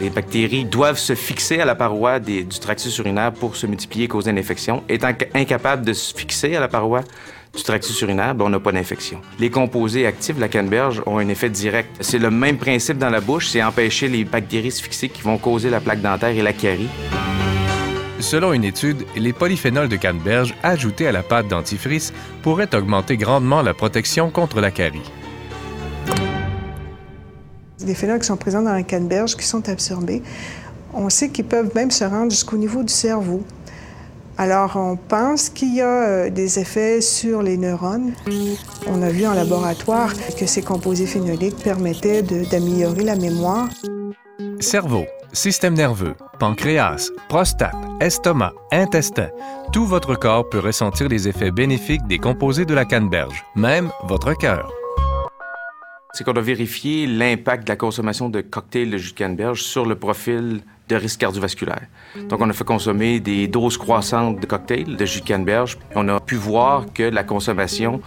Les 0.01 0.11
bactéries 0.11 0.65
doivent 0.65 0.99
se 0.99 1.15
fixer 1.15 1.61
à 1.61 1.65
la 1.65 1.75
paroi 1.75 2.21
du 2.21 2.47
tractus 2.47 2.97
urinaire 2.99 3.33
pour 3.33 3.57
se 3.57 3.67
multiplier 3.67 4.05
et 4.05 4.09
causer 4.09 4.31
une 4.31 4.39
infection. 4.39 4.83
Étant 4.89 5.13
incapables 5.35 5.85
de 5.85 5.93
se 5.93 6.15
fixer 6.15 6.57
à 6.57 6.61
la 6.61 6.69
paroi 6.69 7.03
du 7.55 7.63
tractus 7.63 8.01
urinaire, 8.03 8.35
ben, 8.35 8.47
on 8.47 8.51
n'a 8.51 8.61
pas 8.61 8.73
d'infection. 8.73 9.21
Les 9.39 9.51
composés 9.51 10.07
actifs 10.07 10.37
de 10.37 10.41
la 10.41 10.49
canneberge 10.49 11.03
ont 11.07 11.19
un 11.19 11.29
effet 11.29 11.51
direct. 11.51 11.91
C'est 12.01 12.19
le 12.19 12.31
même 12.31 12.59
principe 12.59 12.99
dans 12.99 13.11
la 13.11 13.21
bouche, 13.21 13.49
c'est 13.49 13.63
empêcher 13.63 14.09
les 14.09 14.25
bactéries 14.25 14.69
de 14.69 14.75
se 14.75 14.83
fixer 14.83 15.09
qui 15.09 15.23
vont 15.23 15.39
causer 15.39 15.71
la 15.71 15.81
plaque 15.81 16.03
dentaire 16.03 16.31
et 16.31 16.43
la 16.43 16.53
carie. 16.53 16.89
Selon 18.21 18.53
une 18.53 18.65
étude, 18.65 19.07
les 19.17 19.33
polyphénols 19.33 19.89
de 19.89 19.97
canneberge 19.97 20.55
ajoutés 20.63 21.07
à 21.07 21.13
la 21.13 21.23
pâte 21.23 21.49
dentifrice 21.49 22.13
pourraient 22.43 22.75
augmenter 22.75 23.17
grandement 23.17 23.63
la 23.63 23.73
protection 23.73 24.31
contre 24.31 24.61
la 24.61 24.71
carie. 24.71 25.11
Les 27.85 27.95
phénols 27.95 28.21
qui 28.21 28.27
sont 28.27 28.37
présents 28.37 28.63
dans 28.63 28.75
la 28.75 28.83
canneberge, 28.83 29.37
qui 29.37 29.47
sont 29.47 29.69
absorbés, 29.69 30.23
on 30.93 31.09
sait 31.09 31.31
qu'ils 31.31 31.47
peuvent 31.47 31.71
même 31.75 31.91
se 31.91 32.05
rendre 32.05 32.31
jusqu'au 32.31 32.59
niveau 32.59 32.83
du 32.83 32.93
cerveau. 32.93 33.43
Alors, 34.37 34.77
on 34.77 34.97
pense 34.97 35.49
qu'il 35.49 35.75
y 35.75 35.81
a 35.81 36.09
euh, 36.09 36.31
des 36.31 36.59
effets 36.59 37.01
sur 37.01 37.43
les 37.43 37.57
neurones. 37.57 38.13
On 38.87 39.03
a 39.03 39.11
vu 39.11 39.27
en 39.27 39.35
laboratoire 39.35 40.13
que 40.39 40.47
ces 40.47 40.63
composés 40.63 41.07
phénoliques 41.07 41.63
permettaient 41.63 42.23
d'améliorer 42.23 43.05
la 43.05 43.17
mémoire. 43.17 43.69
Cerveau, 44.59 45.05
système 45.33 45.75
nerveux, 45.75 46.15
pancréas, 46.39 47.11
prostate, 47.29 47.75
estomac, 48.01 48.53
intestin, 48.73 49.29
tout 49.73 49.87
votre 49.87 50.15
corps 50.15 50.49
peut 50.49 50.59
ressentir 50.59 51.09
les 51.09 51.29
effets 51.29 51.51
bénéfiques 51.51 52.07
des 52.07 52.19
composés 52.19 52.65
de 52.65 52.75
la 52.75 52.85
canneberge, 52.85 53.45
même 53.55 53.91
votre 54.05 54.35
cœur. 54.35 54.73
c'est 56.13 56.25
qu'on 56.25 56.33
a 56.33 56.41
vérifié 56.41 57.07
l'impact 57.07 57.65
de 57.65 57.73
la 57.73 57.77
consommation 57.77 58.29
de 58.29 58.41
cocktails 58.41 58.91
de 58.91 58.99
jus 58.99 59.13
de 59.13 59.17
canneberge 59.19 59.63
sur 59.63 59.87
le 59.87 59.95
profil 59.95 60.61
de 60.89 60.97
risque 60.97 61.21
cardiovasculaire. 61.21 61.87
Donc, 62.29 62.41
on 62.41 62.51
a 62.51 62.53
fait 62.53 62.65
consommer 62.65 63.21
des 63.21 63.47
doses 63.47 63.79
croissantes 63.79 64.41
de 64.41 64.47
cocktails 64.47 64.97
de 64.97 65.07
jus 65.07 65.21
de 65.21 65.27
canneberge. 65.27 65.79
On 65.95 66.09
a 66.09 66.19
pu 66.19 66.35
voir 66.35 66.87
que 66.93 67.05
la 67.05 67.23
consommation 67.23 68.01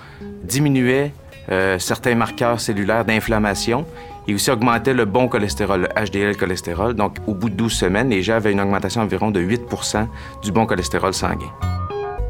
diminuait 0.44 1.14
euh, 1.50 1.80
certains 1.80 2.16
marqueurs 2.16 2.60
cellulaires 2.60 3.06
d'inflammation 3.06 3.86
Il 4.28 4.36
aussi 4.36 4.52
augmentait 4.52 4.94
le 4.94 5.06
bon 5.06 5.28
cholestérol, 5.28 5.82
le 5.82 6.06
HDL 6.06 6.38
cholestérol. 6.38 6.94
Donc, 6.94 7.18
au 7.28 7.34
bout 7.34 7.50
de 7.50 7.56
12 7.56 7.72
semaines, 7.72 8.10
les 8.10 8.24
gens 8.24 8.36
avaient 8.36 8.52
une 8.52 8.62
augmentation 8.62 9.02
environ 9.02 9.32
de 9.32 9.42
8% 9.42 10.08
du 10.42 10.52
bon 10.52 10.66
cholestérol 10.66 11.14
sanguin. 11.14 11.52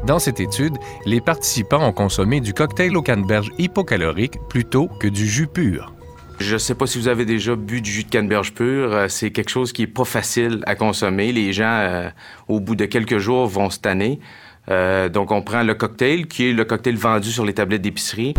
Dans 0.04 0.18
cette 0.18 0.40
étude, 0.40 0.76
les 1.06 1.20
participants 1.20 1.86
ont 1.86 1.92
consommé 1.92 2.40
du 2.40 2.52
cocktail 2.52 2.96
au 2.96 3.02
canneberge 3.02 3.50
hypocalorique 3.58 4.38
plutôt 4.48 4.88
que 5.00 5.08
du 5.08 5.26
jus 5.26 5.46
pur. 5.46 5.94
Je 6.40 6.54
ne 6.54 6.58
sais 6.58 6.74
pas 6.74 6.86
si 6.86 6.98
vous 6.98 7.08
avez 7.08 7.24
déjà 7.24 7.54
bu 7.54 7.80
du 7.80 7.90
jus 7.90 8.04
de 8.04 8.10
canneberge 8.10 8.52
pur. 8.52 8.92
Euh, 8.92 9.08
c'est 9.08 9.30
quelque 9.30 9.50
chose 9.50 9.72
qui 9.72 9.82
est 9.82 9.86
pas 9.86 10.04
facile 10.04 10.62
à 10.66 10.74
consommer. 10.74 11.32
Les 11.32 11.52
gens, 11.52 11.78
euh, 11.78 12.10
au 12.48 12.60
bout 12.60 12.74
de 12.74 12.86
quelques 12.86 13.18
jours, 13.18 13.46
vont 13.46 13.70
se 13.70 13.78
tanner. 13.78 14.18
Euh, 14.68 15.08
donc, 15.08 15.30
on 15.30 15.42
prend 15.42 15.62
le 15.62 15.74
cocktail, 15.74 16.26
qui 16.26 16.50
est 16.50 16.52
le 16.52 16.64
cocktail 16.64 16.96
vendu 16.96 17.30
sur 17.30 17.44
les 17.44 17.54
tablettes 17.54 17.82
d'épicerie. 17.82 18.34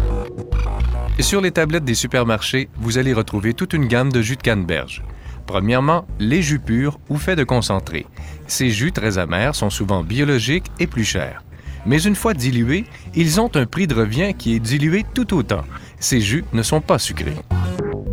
Sur 1.19 1.39
les 1.39 1.51
tablettes 1.51 1.85
des 1.85 1.95
supermarchés, 1.95 2.69
vous 2.77 2.97
allez 2.97 3.13
retrouver 3.13 3.53
toute 3.53 3.73
une 3.73 3.87
gamme 3.87 4.11
de 4.11 4.21
jus 4.21 4.35
de 4.35 4.41
canneberge. 4.41 5.01
Premièrement, 5.47 6.05
les 6.19 6.41
jus 6.41 6.59
purs 6.59 6.99
ou 7.09 7.17
faits 7.17 7.37
de 7.37 7.43
concentré. 7.43 8.05
Ces 8.47 8.69
jus 8.69 8.91
très 8.91 9.17
amers 9.17 9.55
sont 9.55 9.69
souvent 9.69 10.03
biologiques 10.03 10.65
et 10.79 10.87
plus 10.87 11.05
chers. 11.05 11.43
Mais 11.85 12.01
une 12.01 12.15
fois 12.15 12.33
dilués, 12.33 12.85
ils 13.15 13.39
ont 13.39 13.49
un 13.55 13.65
prix 13.65 13.87
de 13.87 13.95
revient 13.95 14.33
qui 14.37 14.55
est 14.55 14.59
dilué 14.59 15.05
tout 15.13 15.33
autant. 15.33 15.63
Ces 15.99 16.19
jus 16.19 16.43
ne 16.51 16.63
sont 16.63 16.81
pas 16.81 16.99
sucrés. 16.99 17.37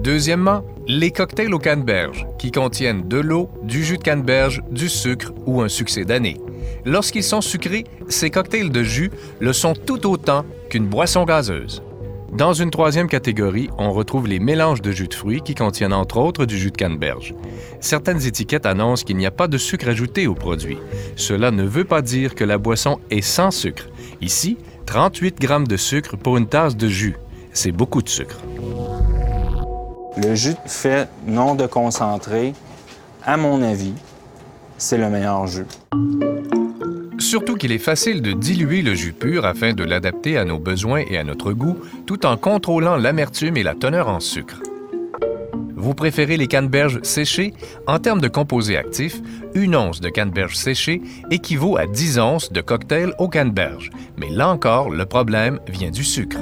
Deuxièmement, 0.05 0.63
les 0.87 1.11
cocktails 1.11 1.55
au 1.55 1.59
canneberge, 1.59 2.27
qui 2.39 2.51
contiennent 2.51 3.09
de 3.09 3.19
l'eau, 3.19 3.51
du 3.63 3.85
jus 3.85 3.99
de 3.99 4.03
canneberge, 4.03 4.63
du 4.71 4.89
sucre 4.89 5.33
ou 5.47 5.61
un 5.63 5.69
succès 5.69 6.05
d'année. 6.05 6.39
Lorsqu'ils 6.85 7.25
sont 7.25 7.41
sucrés, 7.41 7.85
ces 8.09 8.31
cocktails 8.31 8.71
de 8.71 8.83
jus 8.83 9.11
le 9.41 9.53
sont 9.53 9.75
tout 9.75 10.07
autant 10.07 10.45
qu'une 10.71 10.87
boisson 10.87 11.25
gazeuse. 11.25 11.83
Dans 12.33 12.55
une 12.55 12.71
troisième 12.71 13.09
catégorie, 13.09 13.69
on 13.77 13.93
retrouve 13.93 14.27
les 14.27 14.39
mélanges 14.39 14.81
de 14.81 14.91
jus 14.91 15.07
de 15.07 15.13
fruits 15.13 15.43
qui 15.43 15.55
contiennent 15.55 15.93
entre 15.93 16.17
autres 16.17 16.47
du 16.47 16.57
jus 16.57 16.71
de 16.71 16.77
canneberge. 16.79 17.35
Certaines 17.81 18.27
étiquettes 18.27 18.65
annoncent 18.65 19.05
qu'il 19.05 19.19
n'y 19.19 19.27
a 19.27 19.31
pas 19.31 19.49
de 19.49 19.59
sucre 19.59 19.87
ajouté 19.87 20.27
au 20.27 20.35
produit. 20.35 20.79
Cela 21.15 21.51
ne 21.51 21.63
veut 21.63 21.85
pas 21.85 22.01
dire 22.01 22.35
que 22.35 22.45
la 22.45 22.57
boisson 22.57 23.01
est 23.11 23.21
sans 23.21 23.51
sucre. 23.51 23.85
Ici, 24.23 24.57
38 24.87 25.39
grammes 25.39 25.67
de 25.67 25.77
sucre 25.77 26.17
pour 26.17 26.39
une 26.39 26.47
tasse 26.47 26.75
de 26.75 26.89
jus. 26.89 27.17
C'est 27.53 27.71
beaucoup 27.71 28.01
de 28.01 28.09
sucre. 28.09 28.39
Le 30.17 30.35
jus 30.35 30.57
fait 30.65 31.11
non 31.27 31.55
de 31.55 31.67
concentré, 31.67 32.55
à 33.25 33.37
mon 33.37 33.61
avis, 33.63 33.95
c'est 34.79 34.97
le 34.97 35.11
meilleur 35.11 35.47
jus. 35.47 35.67
Surtout 37.23 37.55
qu'il 37.55 37.71
est 37.71 37.79
facile 37.79 38.21
de 38.21 38.33
diluer 38.33 38.83
le 38.83 38.97
jus 38.97 39.13
pur 39.13 39.47
afin 39.47 39.75
de 39.75 39.85
l'adapter 39.85 40.37
à 40.37 40.45
nos 40.45 40.59
besoins 40.59 41.05
et 41.09 41.17
à 41.17 41.25
notre 41.25 41.53
goût, 41.53 41.79
tout 42.05 42.27
en 42.27 42.37
contrôlant 42.37 42.97
l'amertume 42.97 43.57
et 43.57 43.63
la 43.63 43.77
teneur 43.77 44.09
en 44.09 44.19
sucre. 44.19 44.61
Vous 45.77 45.95
préférez 45.95 46.37
les 46.37 46.49
canneberges 46.49 46.99
séchées? 47.05 47.55
En 47.87 48.01
termes 48.01 48.21
de 48.21 48.27
composés 48.27 48.77
actifs, 48.77 49.21
une 49.55 49.77
once 49.77 50.01
de 50.01 50.09
canneberge 50.09 50.57
séchée 50.57 51.01
équivaut 51.31 51.77
à 51.77 51.87
10 51.87 52.19
onces 52.19 52.53
de 52.53 52.61
cocktail 52.61 53.15
au 53.19 53.29
canneberge. 53.29 53.91
Mais 54.19 54.29
là 54.29 54.49
encore, 54.49 54.91
le 54.91 55.07
problème 55.07 55.61
vient 55.69 55.91
du 55.91 56.03
sucre. 56.03 56.39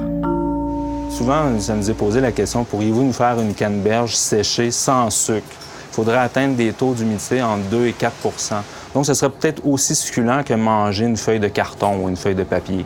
Souvent, 1.10 1.60
ça 1.60 1.76
nous 1.76 1.90
est 1.90 1.94
posé 1.94 2.22
la 2.22 2.32
question, 2.32 2.64
pourriez-vous 2.64 3.04
nous 3.04 3.12
faire 3.12 3.38
une 3.38 3.54
canneberge 3.54 4.16
séchée 4.16 4.70
sans 4.70 5.10
sucre? 5.10 5.44
Il 5.90 5.94
faudrait 5.94 6.18
atteindre 6.18 6.56
des 6.56 6.72
taux 6.72 6.94
d'humidité 6.94 7.42
entre 7.42 7.68
2 7.68 7.86
et 7.86 7.92
4 7.92 8.14
donc, 8.94 9.06
ce 9.06 9.14
serait 9.14 9.30
peut-être 9.30 9.64
aussi 9.66 9.94
succulent 9.94 10.42
que 10.44 10.54
manger 10.54 11.04
une 11.04 11.16
feuille 11.16 11.40
de 11.40 11.48
carton 11.48 12.02
ou 12.02 12.08
une 12.08 12.16
feuille 12.16 12.34
de 12.34 12.44
papier. 12.44 12.84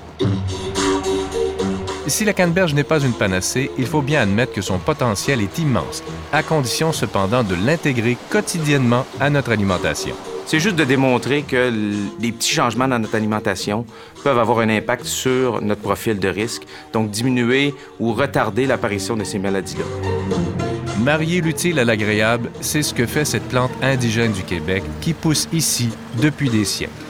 Si 2.06 2.26
la 2.26 2.34
canneberge 2.34 2.74
n'est 2.74 2.84
pas 2.84 3.00
une 3.00 3.14
panacée, 3.14 3.70
il 3.78 3.86
faut 3.86 4.02
bien 4.02 4.20
admettre 4.20 4.52
que 4.52 4.60
son 4.60 4.78
potentiel 4.78 5.40
est 5.40 5.58
immense, 5.58 6.02
à 6.32 6.42
condition 6.42 6.92
cependant 6.92 7.42
de 7.42 7.54
l'intégrer 7.54 8.18
quotidiennement 8.28 9.06
à 9.20 9.30
notre 9.30 9.52
alimentation. 9.52 10.14
C'est 10.44 10.60
juste 10.60 10.76
de 10.76 10.84
démontrer 10.84 11.42
que 11.42 11.72
les 12.20 12.32
petits 12.32 12.52
changements 12.52 12.86
dans 12.86 12.98
notre 12.98 13.14
alimentation 13.14 13.86
peuvent 14.22 14.38
avoir 14.38 14.58
un 14.58 14.68
impact 14.68 15.06
sur 15.06 15.62
notre 15.62 15.80
profil 15.80 16.18
de 16.18 16.28
risque, 16.28 16.64
donc 16.92 17.10
diminuer 17.10 17.74
ou 17.98 18.12
retarder 18.12 18.66
l'apparition 18.66 19.16
de 19.16 19.24
ces 19.24 19.38
maladies-là. 19.38 20.73
Marier 21.04 21.42
l'utile 21.42 21.78
à 21.78 21.84
l'agréable, 21.84 22.50
c'est 22.62 22.82
ce 22.82 22.94
que 22.94 23.04
fait 23.04 23.26
cette 23.26 23.46
plante 23.50 23.72
indigène 23.82 24.32
du 24.32 24.42
Québec 24.42 24.82
qui 25.02 25.12
pousse 25.12 25.48
ici 25.52 25.90
depuis 26.22 26.48
des 26.48 26.64
siècles. 26.64 27.03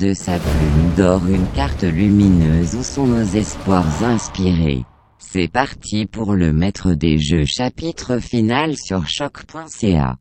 De 0.00 0.14
sa 0.14 0.38
plume 0.38 0.94
d'or 0.96 1.26
une 1.28 1.46
carte 1.54 1.82
lumineuse 1.82 2.74
où 2.74 2.82
sont 2.82 3.06
nos 3.06 3.22
espoirs 3.22 4.02
inspirés. 4.02 4.84
C'est 5.18 5.48
parti 5.48 6.06
pour 6.06 6.34
le 6.34 6.54
maître 6.54 6.94
des 6.94 7.18
jeux 7.18 7.44
chapitre 7.44 8.18
final 8.18 8.76
sur 8.76 9.06
choc.ca. 9.06 10.16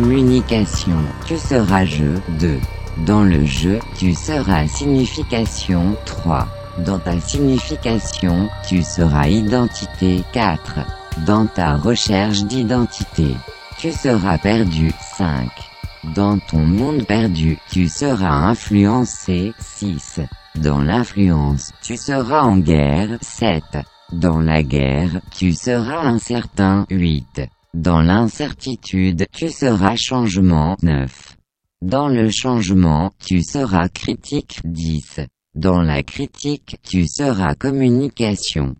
communication, 0.00 0.96
tu 1.26 1.36
seras 1.36 1.84
jeu 1.84 2.22
2. 2.40 2.58
Dans 3.04 3.22
le 3.22 3.44
jeu, 3.44 3.78
tu 3.98 4.14
seras 4.14 4.66
signification 4.66 5.94
3. 6.06 6.48
Dans 6.78 6.98
ta 6.98 7.20
signification, 7.20 8.48
tu 8.66 8.82
seras 8.82 9.28
identité 9.28 10.22
4. 10.32 10.78
Dans 11.26 11.44
ta 11.44 11.76
recherche 11.76 12.44
d'identité, 12.44 13.36
tu 13.78 13.92
seras 13.92 14.38
perdu 14.38 14.90
5. 15.18 15.50
Dans 16.14 16.38
ton 16.38 16.64
monde 16.64 17.04
perdu, 17.04 17.58
tu 17.70 17.86
seras 17.86 18.48
influencé 18.48 19.52
6. 19.58 20.20
Dans 20.54 20.80
l'influence, 20.80 21.72
tu 21.82 21.98
seras 21.98 22.40
en 22.40 22.56
guerre 22.56 23.18
7. 23.20 23.62
Dans 24.12 24.40
la 24.40 24.62
guerre, 24.62 25.20
tu 25.30 25.52
seras 25.52 26.06
incertain 26.06 26.86
8. 26.88 27.42
Dans 27.74 28.02
l'incertitude, 28.02 29.26
tu 29.32 29.48
seras 29.48 29.94
changement 29.94 30.76
9. 30.82 31.36
Dans 31.82 32.08
le 32.08 32.28
changement, 32.28 33.12
tu 33.24 33.44
seras 33.44 33.88
critique 33.88 34.58
10. 34.64 35.20
Dans 35.54 35.80
la 35.80 36.02
critique, 36.02 36.78
tu 36.82 37.06
seras 37.06 37.54
communication. 37.54 38.74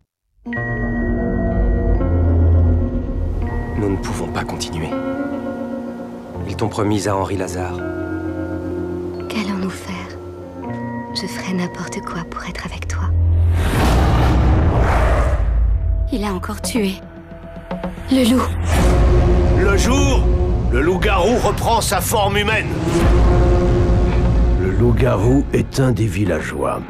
Nous 3.78 3.90
ne 3.90 3.96
pouvons 4.02 4.32
pas 4.32 4.42
continuer. 4.42 4.90
Ils 6.48 6.56
t'ont 6.56 6.68
promis 6.68 7.06
à 7.06 7.16
Henri 7.16 7.36
Lazare. 7.36 7.76
Qu'allons-nous 9.28 9.70
faire? 9.70 10.18
Je 11.14 11.28
ferai 11.28 11.54
n'importe 11.54 12.00
quoi 12.00 12.24
pour 12.28 12.42
être 12.42 12.66
avec 12.66 12.88
toi. 12.88 13.08
Il 16.12 16.24
a 16.24 16.34
encore 16.34 16.60
tué. 16.60 16.94
Le 18.12 18.28
loup. 18.28 18.42
Le 19.56 19.76
jour, 19.76 20.24
le 20.72 20.80
loup-garou 20.80 21.36
reprend 21.36 21.80
sa 21.80 22.00
forme 22.00 22.38
humaine. 22.38 22.66
Le 24.60 24.72
loup-garou 24.72 25.44
est 25.52 25.78
un 25.78 25.92
des 25.92 26.06
villageois. 26.06 26.80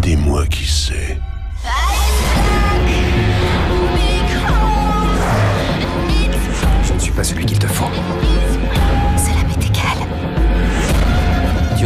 Dis-moi 0.00 0.44
qui 0.46 0.66
c'est. 0.66 1.18
Je 6.82 6.92
ne 6.92 6.98
suis 6.98 7.12
pas 7.12 7.22
celui 7.22 7.46
qu'il 7.46 7.60
te 7.60 7.68
faut. 7.68 7.86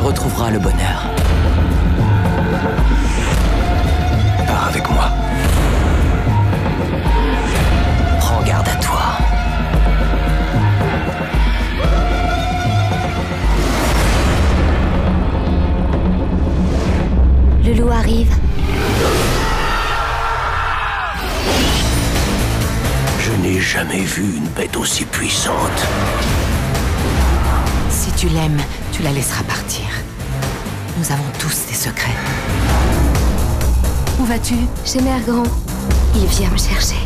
Tu 0.01 0.07
retrouveras 0.07 0.51
le 0.51 0.59
bonheur. 0.59 1.03
Pars 4.46 4.68
avec 4.68 4.90
moi. 4.90 5.11
Prends 8.18 8.42
garde 8.44 8.66
à 8.66 8.76
toi. 8.76 9.03
Le 17.62 17.74
loup 17.74 17.90
arrive. 17.90 18.34
Je 23.18 23.32
n'ai 23.42 23.61
jamais 23.61 24.01
vu 24.01 24.22
une 24.38 24.48
bête 24.57 24.78
aussi 24.78 25.05
puissante. 25.05 25.86
Si 27.90 28.11
tu 28.12 28.28
l'aimes, 28.28 28.62
tu 29.01 29.05
la 29.05 29.12
laisseras 29.12 29.42
partir. 29.44 29.86
Nous 30.98 31.11
avons 31.11 31.24
tous 31.38 31.66
des 31.68 31.74
secrets. 31.74 32.16
Où 34.18 34.24
vas-tu? 34.24 34.55
Chez 34.84 35.01
Mère 35.01 35.20
Grand. 35.26 35.46
Il 36.14 36.26
vient 36.26 36.51
me 36.51 36.59
chercher. 36.59 36.96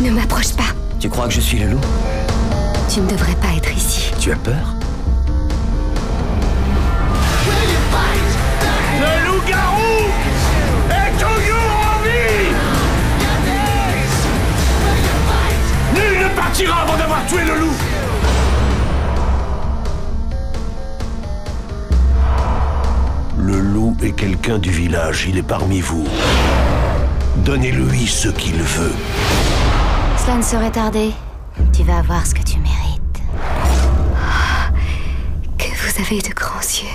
Ne 0.00 0.10
m'approche 0.10 0.52
pas. 0.54 0.74
Tu 0.98 1.08
crois 1.08 1.28
que 1.28 1.34
je 1.34 1.40
suis 1.40 1.58
le 1.58 1.68
loup? 1.68 1.80
Tu 2.92 3.00
ne 3.00 3.06
devrais 3.06 3.34
pas 3.36 3.48
être 3.56 3.72
ici. 3.76 4.10
Tu 4.18 4.32
as 4.32 4.36
peur? 4.36 4.74
Le 9.00 9.26
loup-garou 9.26 10.08
est 10.90 11.12
toujours 11.18 11.74
en 11.86 12.02
vie 12.02 12.50
Nul 15.94 16.24
ne 16.24 16.28
partira 16.34 16.82
avant 16.82 16.96
d'avoir 16.96 17.24
tué 17.26 17.44
le 17.44 17.60
loup 17.60 17.93
Quelqu'un 24.12 24.58
du 24.58 24.70
village, 24.70 25.26
il 25.28 25.38
est 25.38 25.42
parmi 25.42 25.80
vous. 25.80 26.06
Donnez-lui 27.38 28.06
ce 28.06 28.28
qu'il 28.28 28.56
veut. 28.56 28.92
Cela 30.18 30.36
ne 30.36 30.42
saurait 30.42 30.70
tarder. 30.70 31.12
Tu 31.72 31.82
vas 31.84 31.98
avoir 31.98 32.26
ce 32.26 32.34
que 32.34 32.42
tu 32.42 32.58
mérites. 32.58 33.22
Ah, 34.16 34.70
que 35.58 35.64
vous 35.64 36.02
avez 36.02 36.20
de 36.20 36.34
grands 36.34 36.60
yeux. 36.60 36.93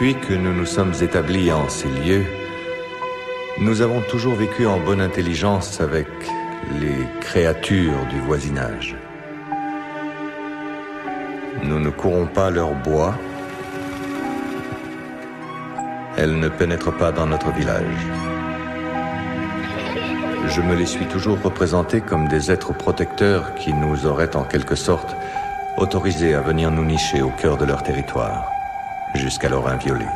Depuis 0.00 0.14
que 0.14 0.32
nous 0.32 0.54
nous 0.54 0.64
sommes 0.64 0.94
établis 1.02 1.52
en 1.52 1.68
ces 1.68 1.86
lieux, 1.86 2.24
nous 3.58 3.82
avons 3.82 4.00
toujours 4.00 4.34
vécu 4.34 4.66
en 4.66 4.80
bonne 4.80 5.02
intelligence 5.02 5.78
avec 5.82 6.06
les 6.80 7.06
créatures 7.20 8.06
du 8.08 8.18
voisinage. 8.20 8.96
Nous 11.64 11.78
ne 11.78 11.90
courons 11.90 12.24
pas 12.24 12.48
leur 12.48 12.72
bois. 12.72 13.14
Elles 16.16 16.38
ne 16.38 16.48
pénètrent 16.48 16.96
pas 16.96 17.12
dans 17.12 17.26
notre 17.26 17.52
village. 17.52 17.84
Je 20.46 20.62
me 20.62 20.76
les 20.76 20.86
suis 20.86 21.08
toujours 21.08 21.42
représentés 21.42 22.00
comme 22.00 22.26
des 22.26 22.50
êtres 22.50 22.72
protecteurs 22.72 23.54
qui 23.54 23.74
nous 23.74 24.06
auraient 24.06 24.34
en 24.34 24.44
quelque 24.44 24.76
sorte 24.76 25.14
autorisés 25.76 26.32
à 26.32 26.40
venir 26.40 26.70
nous 26.70 26.86
nicher 26.86 27.20
au 27.20 27.28
cœur 27.28 27.58
de 27.58 27.66
leur 27.66 27.82
territoire, 27.82 28.50
jusqu'alors 29.14 29.68
inviolés. 29.68 30.08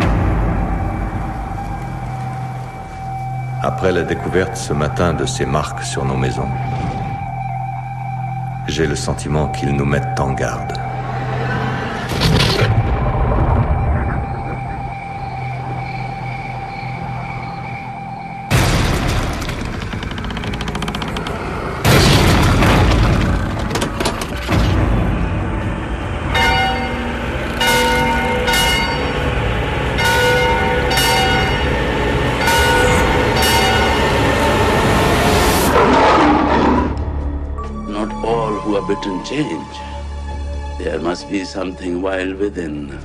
Après 3.62 3.92
la 3.92 4.02
découverte 4.02 4.56
ce 4.56 4.72
matin 4.72 5.14
de 5.14 5.24
ces 5.24 5.46
marques 5.46 5.82
sur 5.82 6.04
nos 6.04 6.16
maisons, 6.16 6.48
j'ai 8.68 8.86
le 8.86 8.94
sentiment 8.94 9.48
qu'ils 9.48 9.74
nous 9.74 9.84
mettent 9.84 10.20
en 10.20 10.32
garde. 10.32 10.73
Who 38.64 38.76
are 38.76 38.86
bitten 38.88 39.22
change. 39.24 39.76
There 40.78 40.98
must 40.98 41.28
be 41.30 41.44
something 41.44 42.00
wild 42.00 42.36
within. 42.36 42.98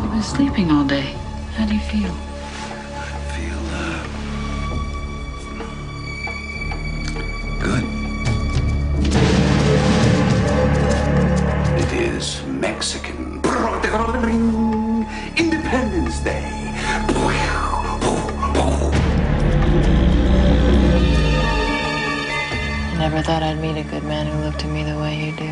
You've 0.00 0.12
been 0.12 0.22
sleeping 0.22 0.70
all 0.70 0.84
day. 0.84 1.14
How 1.56 1.66
do 1.66 1.74
you? 1.74 1.80
Feel 1.80 2.29
to 24.60 24.68
me 24.68 24.84
the 24.84 24.98
way 24.98 25.14
you 25.14 25.32
do. 25.32 25.49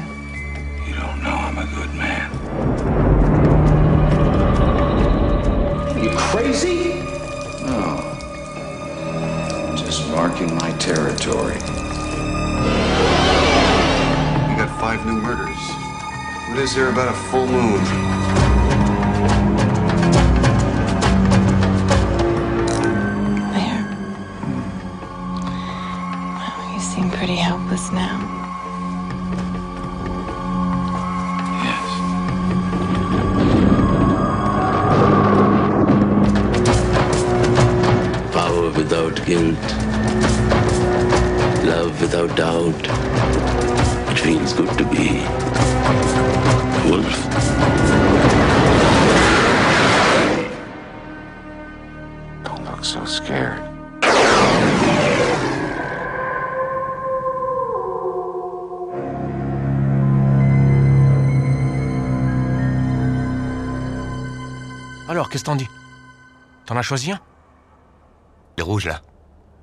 As 66.78 66.82
choisi 66.82 67.12
un 67.12 67.20
Les 68.56 68.62
rouges, 68.62 68.86
là. 68.86 69.00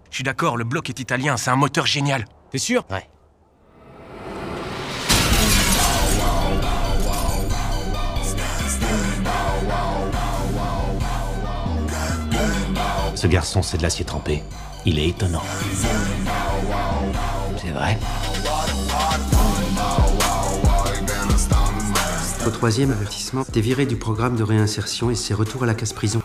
Je 0.09 0.15
suis 0.15 0.23
d'accord, 0.23 0.57
le 0.57 0.63
bloc 0.63 0.89
est 0.89 0.99
italien, 0.99 1.37
c'est 1.37 1.49
un 1.49 1.55
moteur 1.55 1.85
génial. 1.85 2.25
T'es 2.51 2.57
sûr? 2.57 2.85
Ouais. 2.89 3.09
Ce 13.15 13.27
garçon, 13.27 13.61
c'est 13.61 13.77
de 13.77 13.83
l'acier 13.83 14.05
trempé. 14.05 14.43
Il 14.85 14.99
est 14.99 15.07
étonnant. 15.07 15.41
C'est 17.57 17.71
vrai? 17.71 17.97
Au 22.45 22.51
troisième 22.51 22.91
avertissement, 22.91 23.43
t'es 23.43 23.61
viré 23.61 23.87
du 23.87 23.95
programme 23.95 24.35
de 24.35 24.43
réinsertion 24.43 25.09
et 25.09 25.15
c'est 25.15 25.33
retour 25.33 25.63
à 25.63 25.65
la 25.65 25.73
casse-prison. 25.73 26.21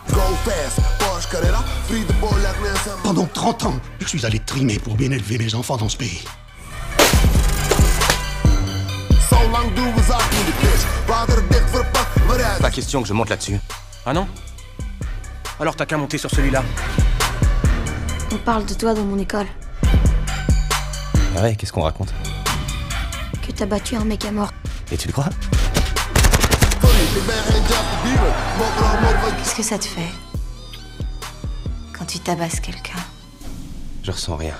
Pendant 3.03 3.25
30 3.25 3.65
ans, 3.65 3.79
je 3.99 4.07
suis 4.07 4.25
allé 4.25 4.39
trimer 4.39 4.79
pour 4.79 4.95
bien 4.95 5.11
élever 5.11 5.37
mes 5.37 5.55
enfants 5.55 5.77
dans 5.77 5.87
ce 5.87 5.97
pays. 5.97 6.23
Pas 12.59 12.71
question 12.71 13.01
que 13.01 13.07
je 13.07 13.13
monte 13.13 13.29
là-dessus. 13.29 13.59
Ah 14.05 14.13
non? 14.13 14.27
Alors 15.59 15.75
t'as 15.75 15.85
qu'à 15.85 15.97
monter 15.97 16.17
sur 16.17 16.29
celui-là. 16.29 16.63
On 18.31 18.37
parle 18.37 18.65
de 18.65 18.73
toi 18.73 18.93
dans 18.93 19.03
mon 19.03 19.17
école. 19.17 19.47
Ah 21.37 21.43
ouais, 21.43 21.55
qu'est-ce 21.55 21.71
qu'on 21.71 21.83
raconte? 21.83 22.13
Que 23.45 23.51
t'as 23.51 23.65
battu 23.65 23.95
un 23.95 24.03
mec 24.03 24.25
à 24.25 24.31
mort. 24.31 24.51
Et 24.91 24.97
tu 24.97 25.07
le 25.07 25.13
crois? 25.13 25.29
Qu'est-ce 29.37 29.55
que 29.55 29.63
ça 29.63 29.77
te 29.77 29.85
fait? 29.85 30.30
Quand 32.01 32.07
tu 32.07 32.17
tabasses 32.17 32.59
quelqu'un 32.59 32.97
Je 34.01 34.09
ressens 34.09 34.35
rien. 34.35 34.55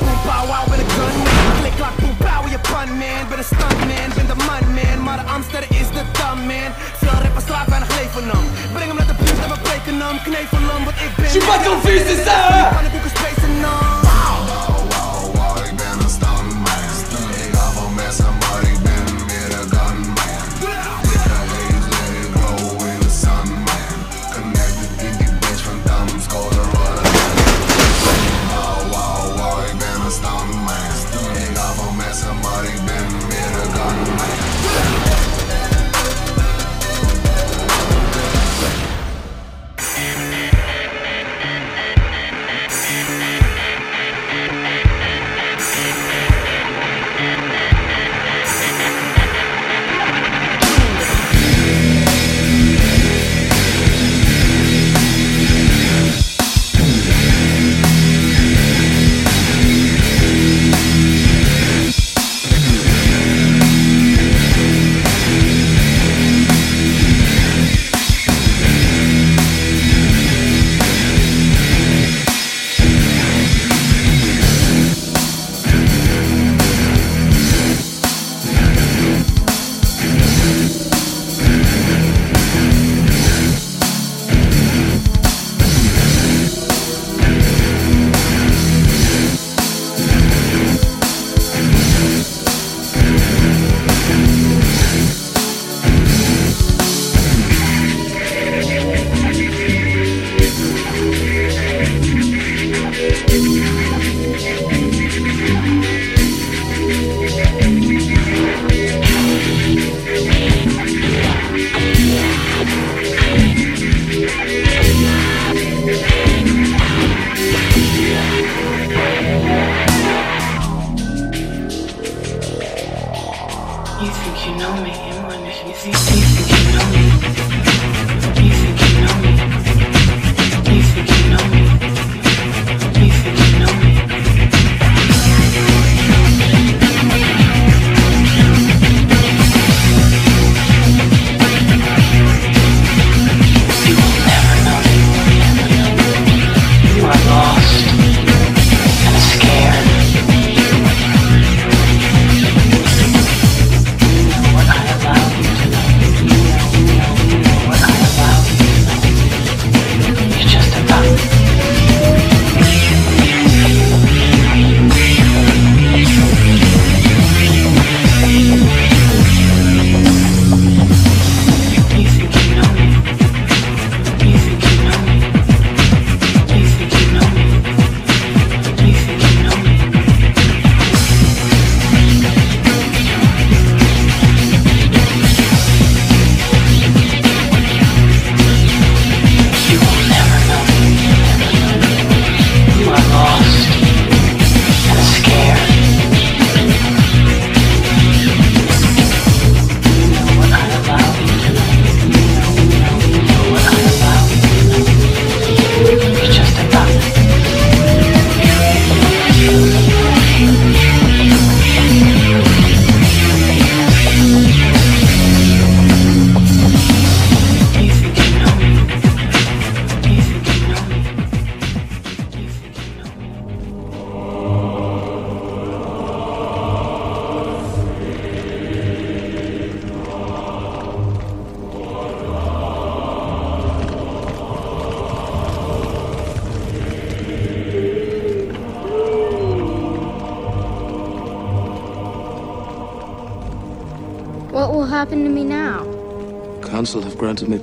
Bow 0.00 0.48
wow 0.48 0.64
with 0.68 0.80
a 0.80 0.96
gun 0.96 1.24
man. 1.24 1.62
Click 1.62 1.76
clock, 1.76 2.10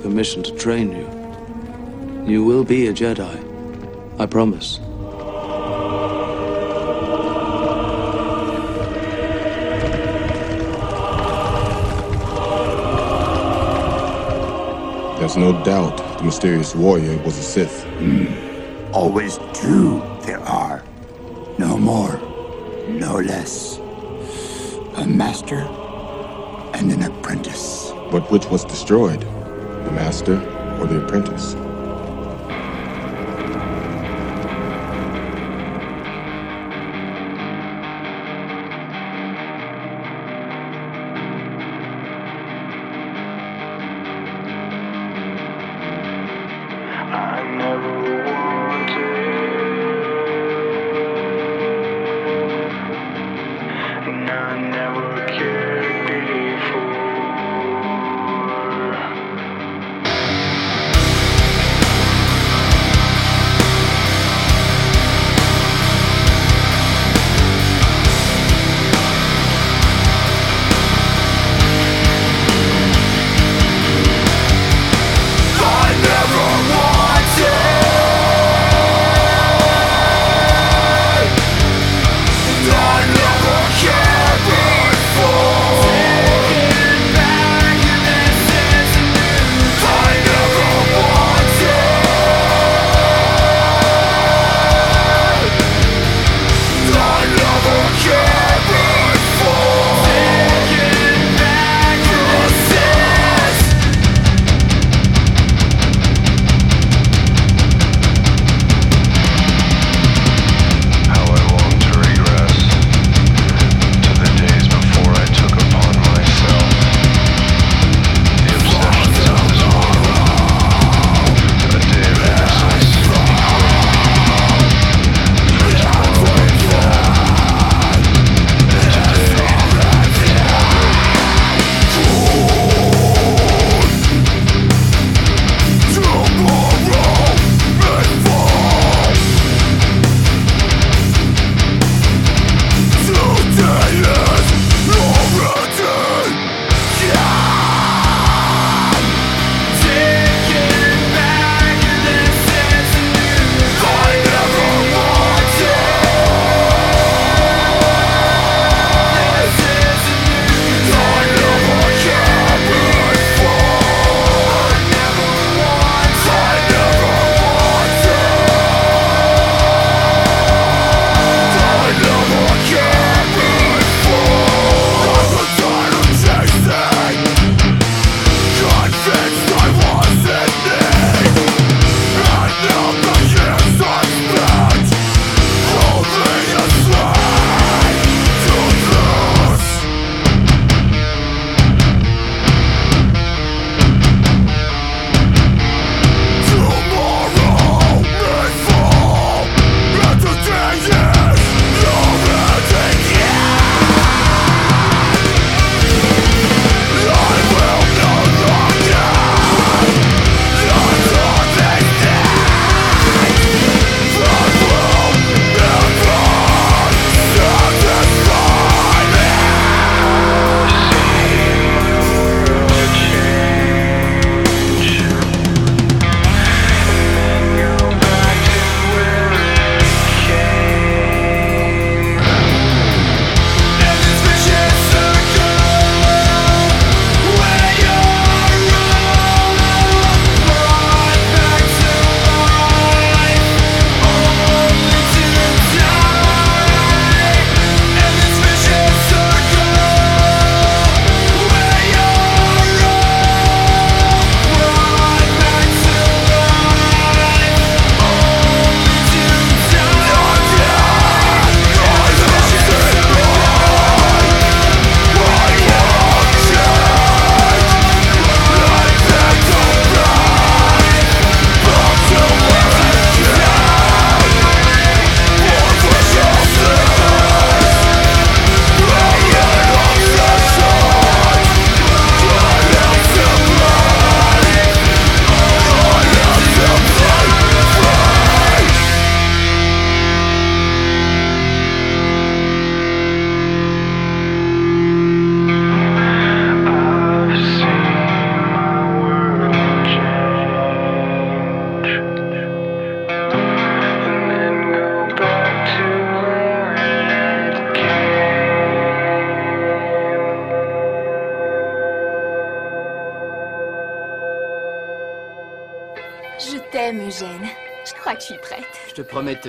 permission 0.08 0.42
to 0.42 0.52
train 0.56 0.90
you. 0.90 1.06
You 2.26 2.42
will 2.42 2.64
be 2.64 2.86
a 2.86 2.94
Jedi. 2.94 3.36
I 4.18 4.24
promise. 4.24 4.78
There's 15.18 15.36
no 15.36 15.52
doubt 15.62 15.98
the 16.16 16.24
mysterious 16.24 16.74
warrior 16.74 17.18
was 17.18 17.36
a 17.36 17.42
Sith. 17.42 17.84
Hmm. 17.98 18.94
Always 18.94 19.38
two 19.52 20.00
there 20.22 20.40
are. 20.40 20.82
No 21.58 21.76
more, 21.76 22.16
no 22.88 23.16
less. 23.16 23.76
A 24.96 25.06
master 25.06 25.60
and 26.72 26.90
an 26.92 27.02
apprentice. 27.02 27.92
But 28.10 28.30
which 28.30 28.46
was 28.46 28.64
destroyed? 28.64 29.22
The 29.88 29.94
master 29.94 30.34
or 30.78 30.86
the 30.86 31.02
apprentice? 31.02 31.67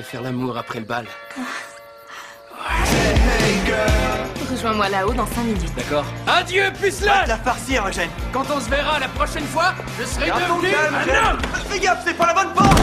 Faire 0.09 0.23
l'amour 0.23 0.57
après 0.57 0.79
le 0.79 0.85
bal. 0.85 1.05
Rejoins-moi 4.51 4.89
là-haut 4.89 5.13
dans 5.13 5.27
5 5.27 5.43
minutes. 5.43 5.75
D'accord. 5.75 6.05
Adieu, 6.27 6.63
pucelage 6.81 7.27
La 7.27 7.37
farcir, 7.37 7.85
Eugène. 7.87 8.09
Quand 8.33 8.45
on 8.51 8.59
se 8.59 8.69
verra 8.69 8.99
la 8.99 9.07
prochaine 9.09 9.45
fois, 9.45 9.75
je 9.99 10.05
serai 10.05 10.25
devenu 10.25 10.73
un 10.73 11.31
homme! 11.31 11.39
Fais 11.69 11.79
gaffe, 11.79 12.01
c'est 12.05 12.15
pas 12.15 12.25
la 12.25 12.33
bonne 12.33 12.53
porte 12.53 12.79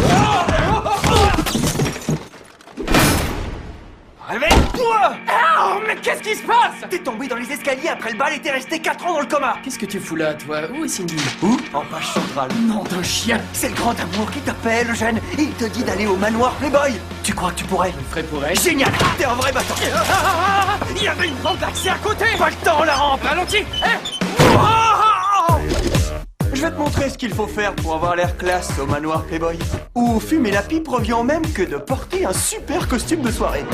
qu'est-ce 6.02 6.22
qui 6.22 6.34
se 6.34 6.42
passe? 6.42 6.88
T'es 6.90 6.98
tombé 6.98 7.26
dans 7.28 7.36
les 7.36 7.50
escaliers 7.50 7.88
après 7.88 8.12
le 8.12 8.18
bal 8.18 8.32
et 8.34 8.40
t'es 8.40 8.50
resté 8.50 8.78
4 8.78 9.06
ans 9.06 9.14
dans 9.14 9.20
le 9.20 9.26
coma. 9.26 9.56
Qu'est-ce 9.62 9.78
que 9.78 9.86
tu 9.86 10.00
fous 10.00 10.16
là, 10.16 10.34
toi? 10.34 10.62
Où 10.76 10.84
est 10.84 10.88
Cindy? 10.88 11.16
Où? 11.42 11.56
En 11.72 11.82
page 11.82 12.06
centrale. 12.12 12.50
Nom 12.66 12.84
d'un 12.84 13.02
chien. 13.02 13.40
C'est 13.52 13.68
le 13.68 13.74
grand 13.74 13.98
amour 13.98 14.30
qui 14.30 14.40
t'appelle, 14.40 14.88
et 15.38 15.42
il 15.42 15.50
te 15.52 15.64
dit 15.64 15.82
d'aller 15.84 16.06
au 16.06 16.16
manoir 16.16 16.52
Playboy. 16.54 16.94
Tu 17.22 17.32
crois 17.34 17.50
que 17.50 17.56
tu 17.56 17.64
pourrais? 17.64 17.92
Je 17.92 17.96
le 17.96 18.02
ferai 18.04 18.22
pour 18.24 18.44
elle. 18.44 18.58
Génial 18.58 18.92
T'es 19.18 19.24
un 19.24 19.34
vrai 19.34 19.52
battant 19.52 19.74
Il 20.94 21.02
y 21.02 21.08
avait 21.08 21.28
une 21.28 21.34
rampe 21.42 21.58
d'accès 21.58 21.90
à 21.90 21.96
côté. 21.96 22.24
Pas 22.38 22.50
le 22.50 22.56
temps, 22.56 22.84
la 22.84 22.94
rampe. 22.94 23.22
Ralentis 23.22 23.64
Eh. 23.84 24.16
Je 26.54 26.62
vais 26.62 26.70
te 26.70 26.78
montrer 26.78 27.10
ce 27.10 27.18
qu'il 27.18 27.34
faut 27.34 27.46
faire 27.46 27.74
pour 27.74 27.94
avoir 27.94 28.16
l'air 28.16 28.36
classe 28.38 28.70
au 28.80 28.86
manoir 28.86 29.24
Playboy. 29.24 29.58
Où 29.94 30.18
fumer 30.20 30.50
la 30.50 30.62
pipe 30.62 30.88
revient 30.88 31.22
même 31.24 31.46
que 31.52 31.62
de 31.62 31.76
porter 31.76 32.24
un 32.24 32.32
super 32.32 32.88
costume 32.88 33.20
de 33.22 33.30
soirée. 33.30 33.64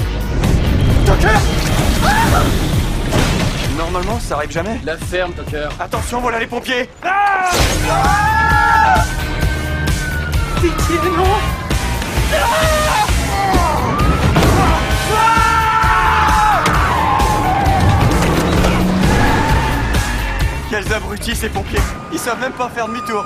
Normalement, 3.76 4.18
ça 4.20 4.36
arrive 4.36 4.50
jamais. 4.50 4.80
La 4.84 4.96
ferme, 4.96 5.32
Tucker. 5.32 5.68
Attention, 5.80 6.20
voilà 6.20 6.38
les 6.38 6.46
pompiers 6.46 6.88
Ah 7.02 7.50
Ah 7.90 9.04
Pitié, 10.60 10.96
non 11.16 11.24
Quels 20.70 20.92
abrutis 20.92 21.36
ces 21.36 21.48
pompiers 21.48 21.78
Ils 22.12 22.18
savent 22.18 22.40
même 22.40 22.52
pas 22.52 22.68
faire 22.70 22.88
demi-tour 22.88 23.24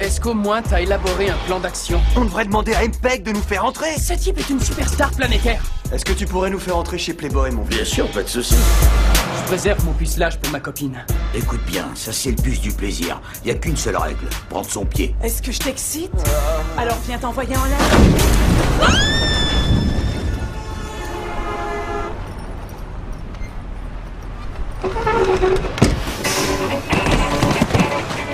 Est-ce 0.00 0.20
qu'au 0.20 0.34
moins 0.34 0.62
t'as 0.62 0.80
élaboré 0.80 1.28
un 1.28 1.36
plan 1.46 1.58
d'action 1.58 2.00
On 2.14 2.24
devrait 2.24 2.44
demander 2.44 2.72
à 2.72 2.86
MPEG 2.86 3.24
de 3.24 3.32
nous 3.32 3.42
faire 3.42 3.64
entrer 3.64 3.98
Ce 3.98 4.14
type 4.14 4.38
est 4.38 4.48
une 4.48 4.60
superstar 4.60 5.10
planétaire 5.10 5.60
Est-ce 5.92 6.04
que 6.04 6.12
tu 6.12 6.24
pourrais 6.24 6.50
nous 6.50 6.60
faire 6.60 6.76
entrer 6.76 6.98
chez 6.98 7.14
Playboy, 7.14 7.50
mon 7.50 7.62
vieux 7.62 7.78
Bien 7.78 7.84
sûr, 7.84 8.08
pas 8.12 8.22
de 8.22 8.28
souci. 8.28 8.54
Je 9.40 9.46
préserve 9.48 9.84
mon 9.84 9.92
pucelage 9.92 10.38
pour 10.38 10.52
ma 10.52 10.60
copine. 10.60 11.04
Écoute 11.34 11.60
bien, 11.66 11.88
ça 11.94 12.12
c'est 12.12 12.30
le 12.30 12.36
bus 12.36 12.60
du 12.60 12.70
plaisir. 12.70 13.20
Y 13.44 13.50
a 13.50 13.54
qu'une 13.54 13.76
seule 13.76 13.96
règle, 13.96 14.26
prendre 14.48 14.70
son 14.70 14.84
pied. 14.84 15.16
Est-ce 15.22 15.42
que 15.42 15.50
je 15.50 15.58
t'excite? 15.58 16.12
Alors 16.76 16.98
viens 17.06 17.18
t'envoyer 17.18 17.56
en 17.56 17.64
l'air. 17.64 17.78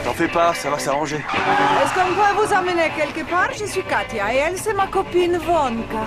T'en 0.05 0.13
fais 0.13 0.29
pas, 0.29 0.55
ça 0.55 0.71
va 0.71 0.79
s'arranger. 0.79 1.17
Est-ce 1.17 1.95
qu'on 1.95 2.15
peut 2.15 2.35
vous 2.37 2.53
emmener 2.53 2.91
quelque 2.95 3.25
part? 3.29 3.49
Je 3.59 3.65
suis 3.65 3.83
Katia 3.83 4.33
et 4.35 4.37
elle 4.37 4.59
c'est 4.59 4.75
ma 4.75 4.87
copine 4.87 5.39
Vonka. 5.39 6.05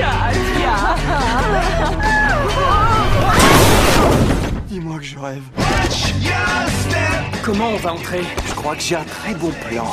Dis-moi 4.68 4.98
que 4.98 5.04
je 5.04 5.18
rêve. 5.18 5.42
Comment 7.42 7.70
on 7.70 7.76
va 7.76 7.94
entrer? 7.94 8.22
Je 8.46 8.54
crois 8.54 8.76
que 8.76 8.82
j'ai 8.82 8.94
un 8.94 9.02
très 9.04 9.34
bon 9.34 9.50
plan. 9.68 9.90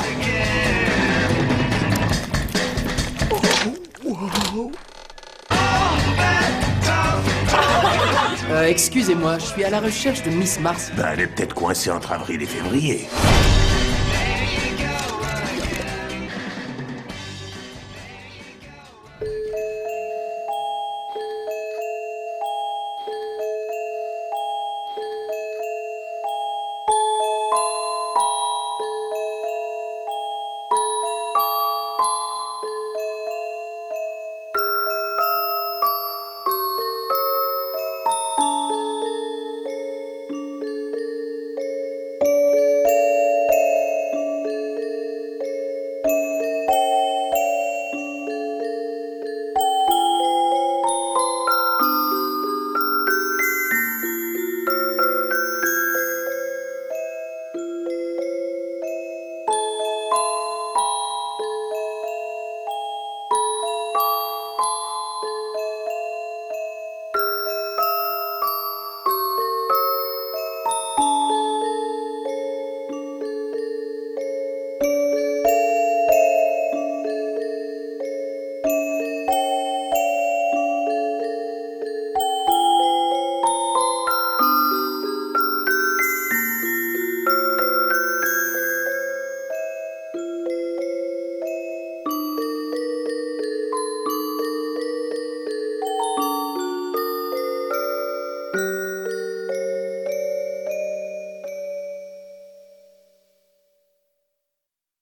Euh, 8.50 8.64
excusez-moi, 8.64 9.38
je 9.38 9.44
suis 9.44 9.64
à 9.64 9.70
la 9.70 9.80
recherche 9.80 10.22
de 10.22 10.30
Miss 10.30 10.58
Mars. 10.58 10.90
Ben, 10.96 11.08
elle 11.12 11.20
est 11.20 11.26
peut-être 11.26 11.54
coincée 11.54 11.90
entre 11.90 12.12
avril 12.12 12.42
et 12.42 12.46
février. 12.46 13.06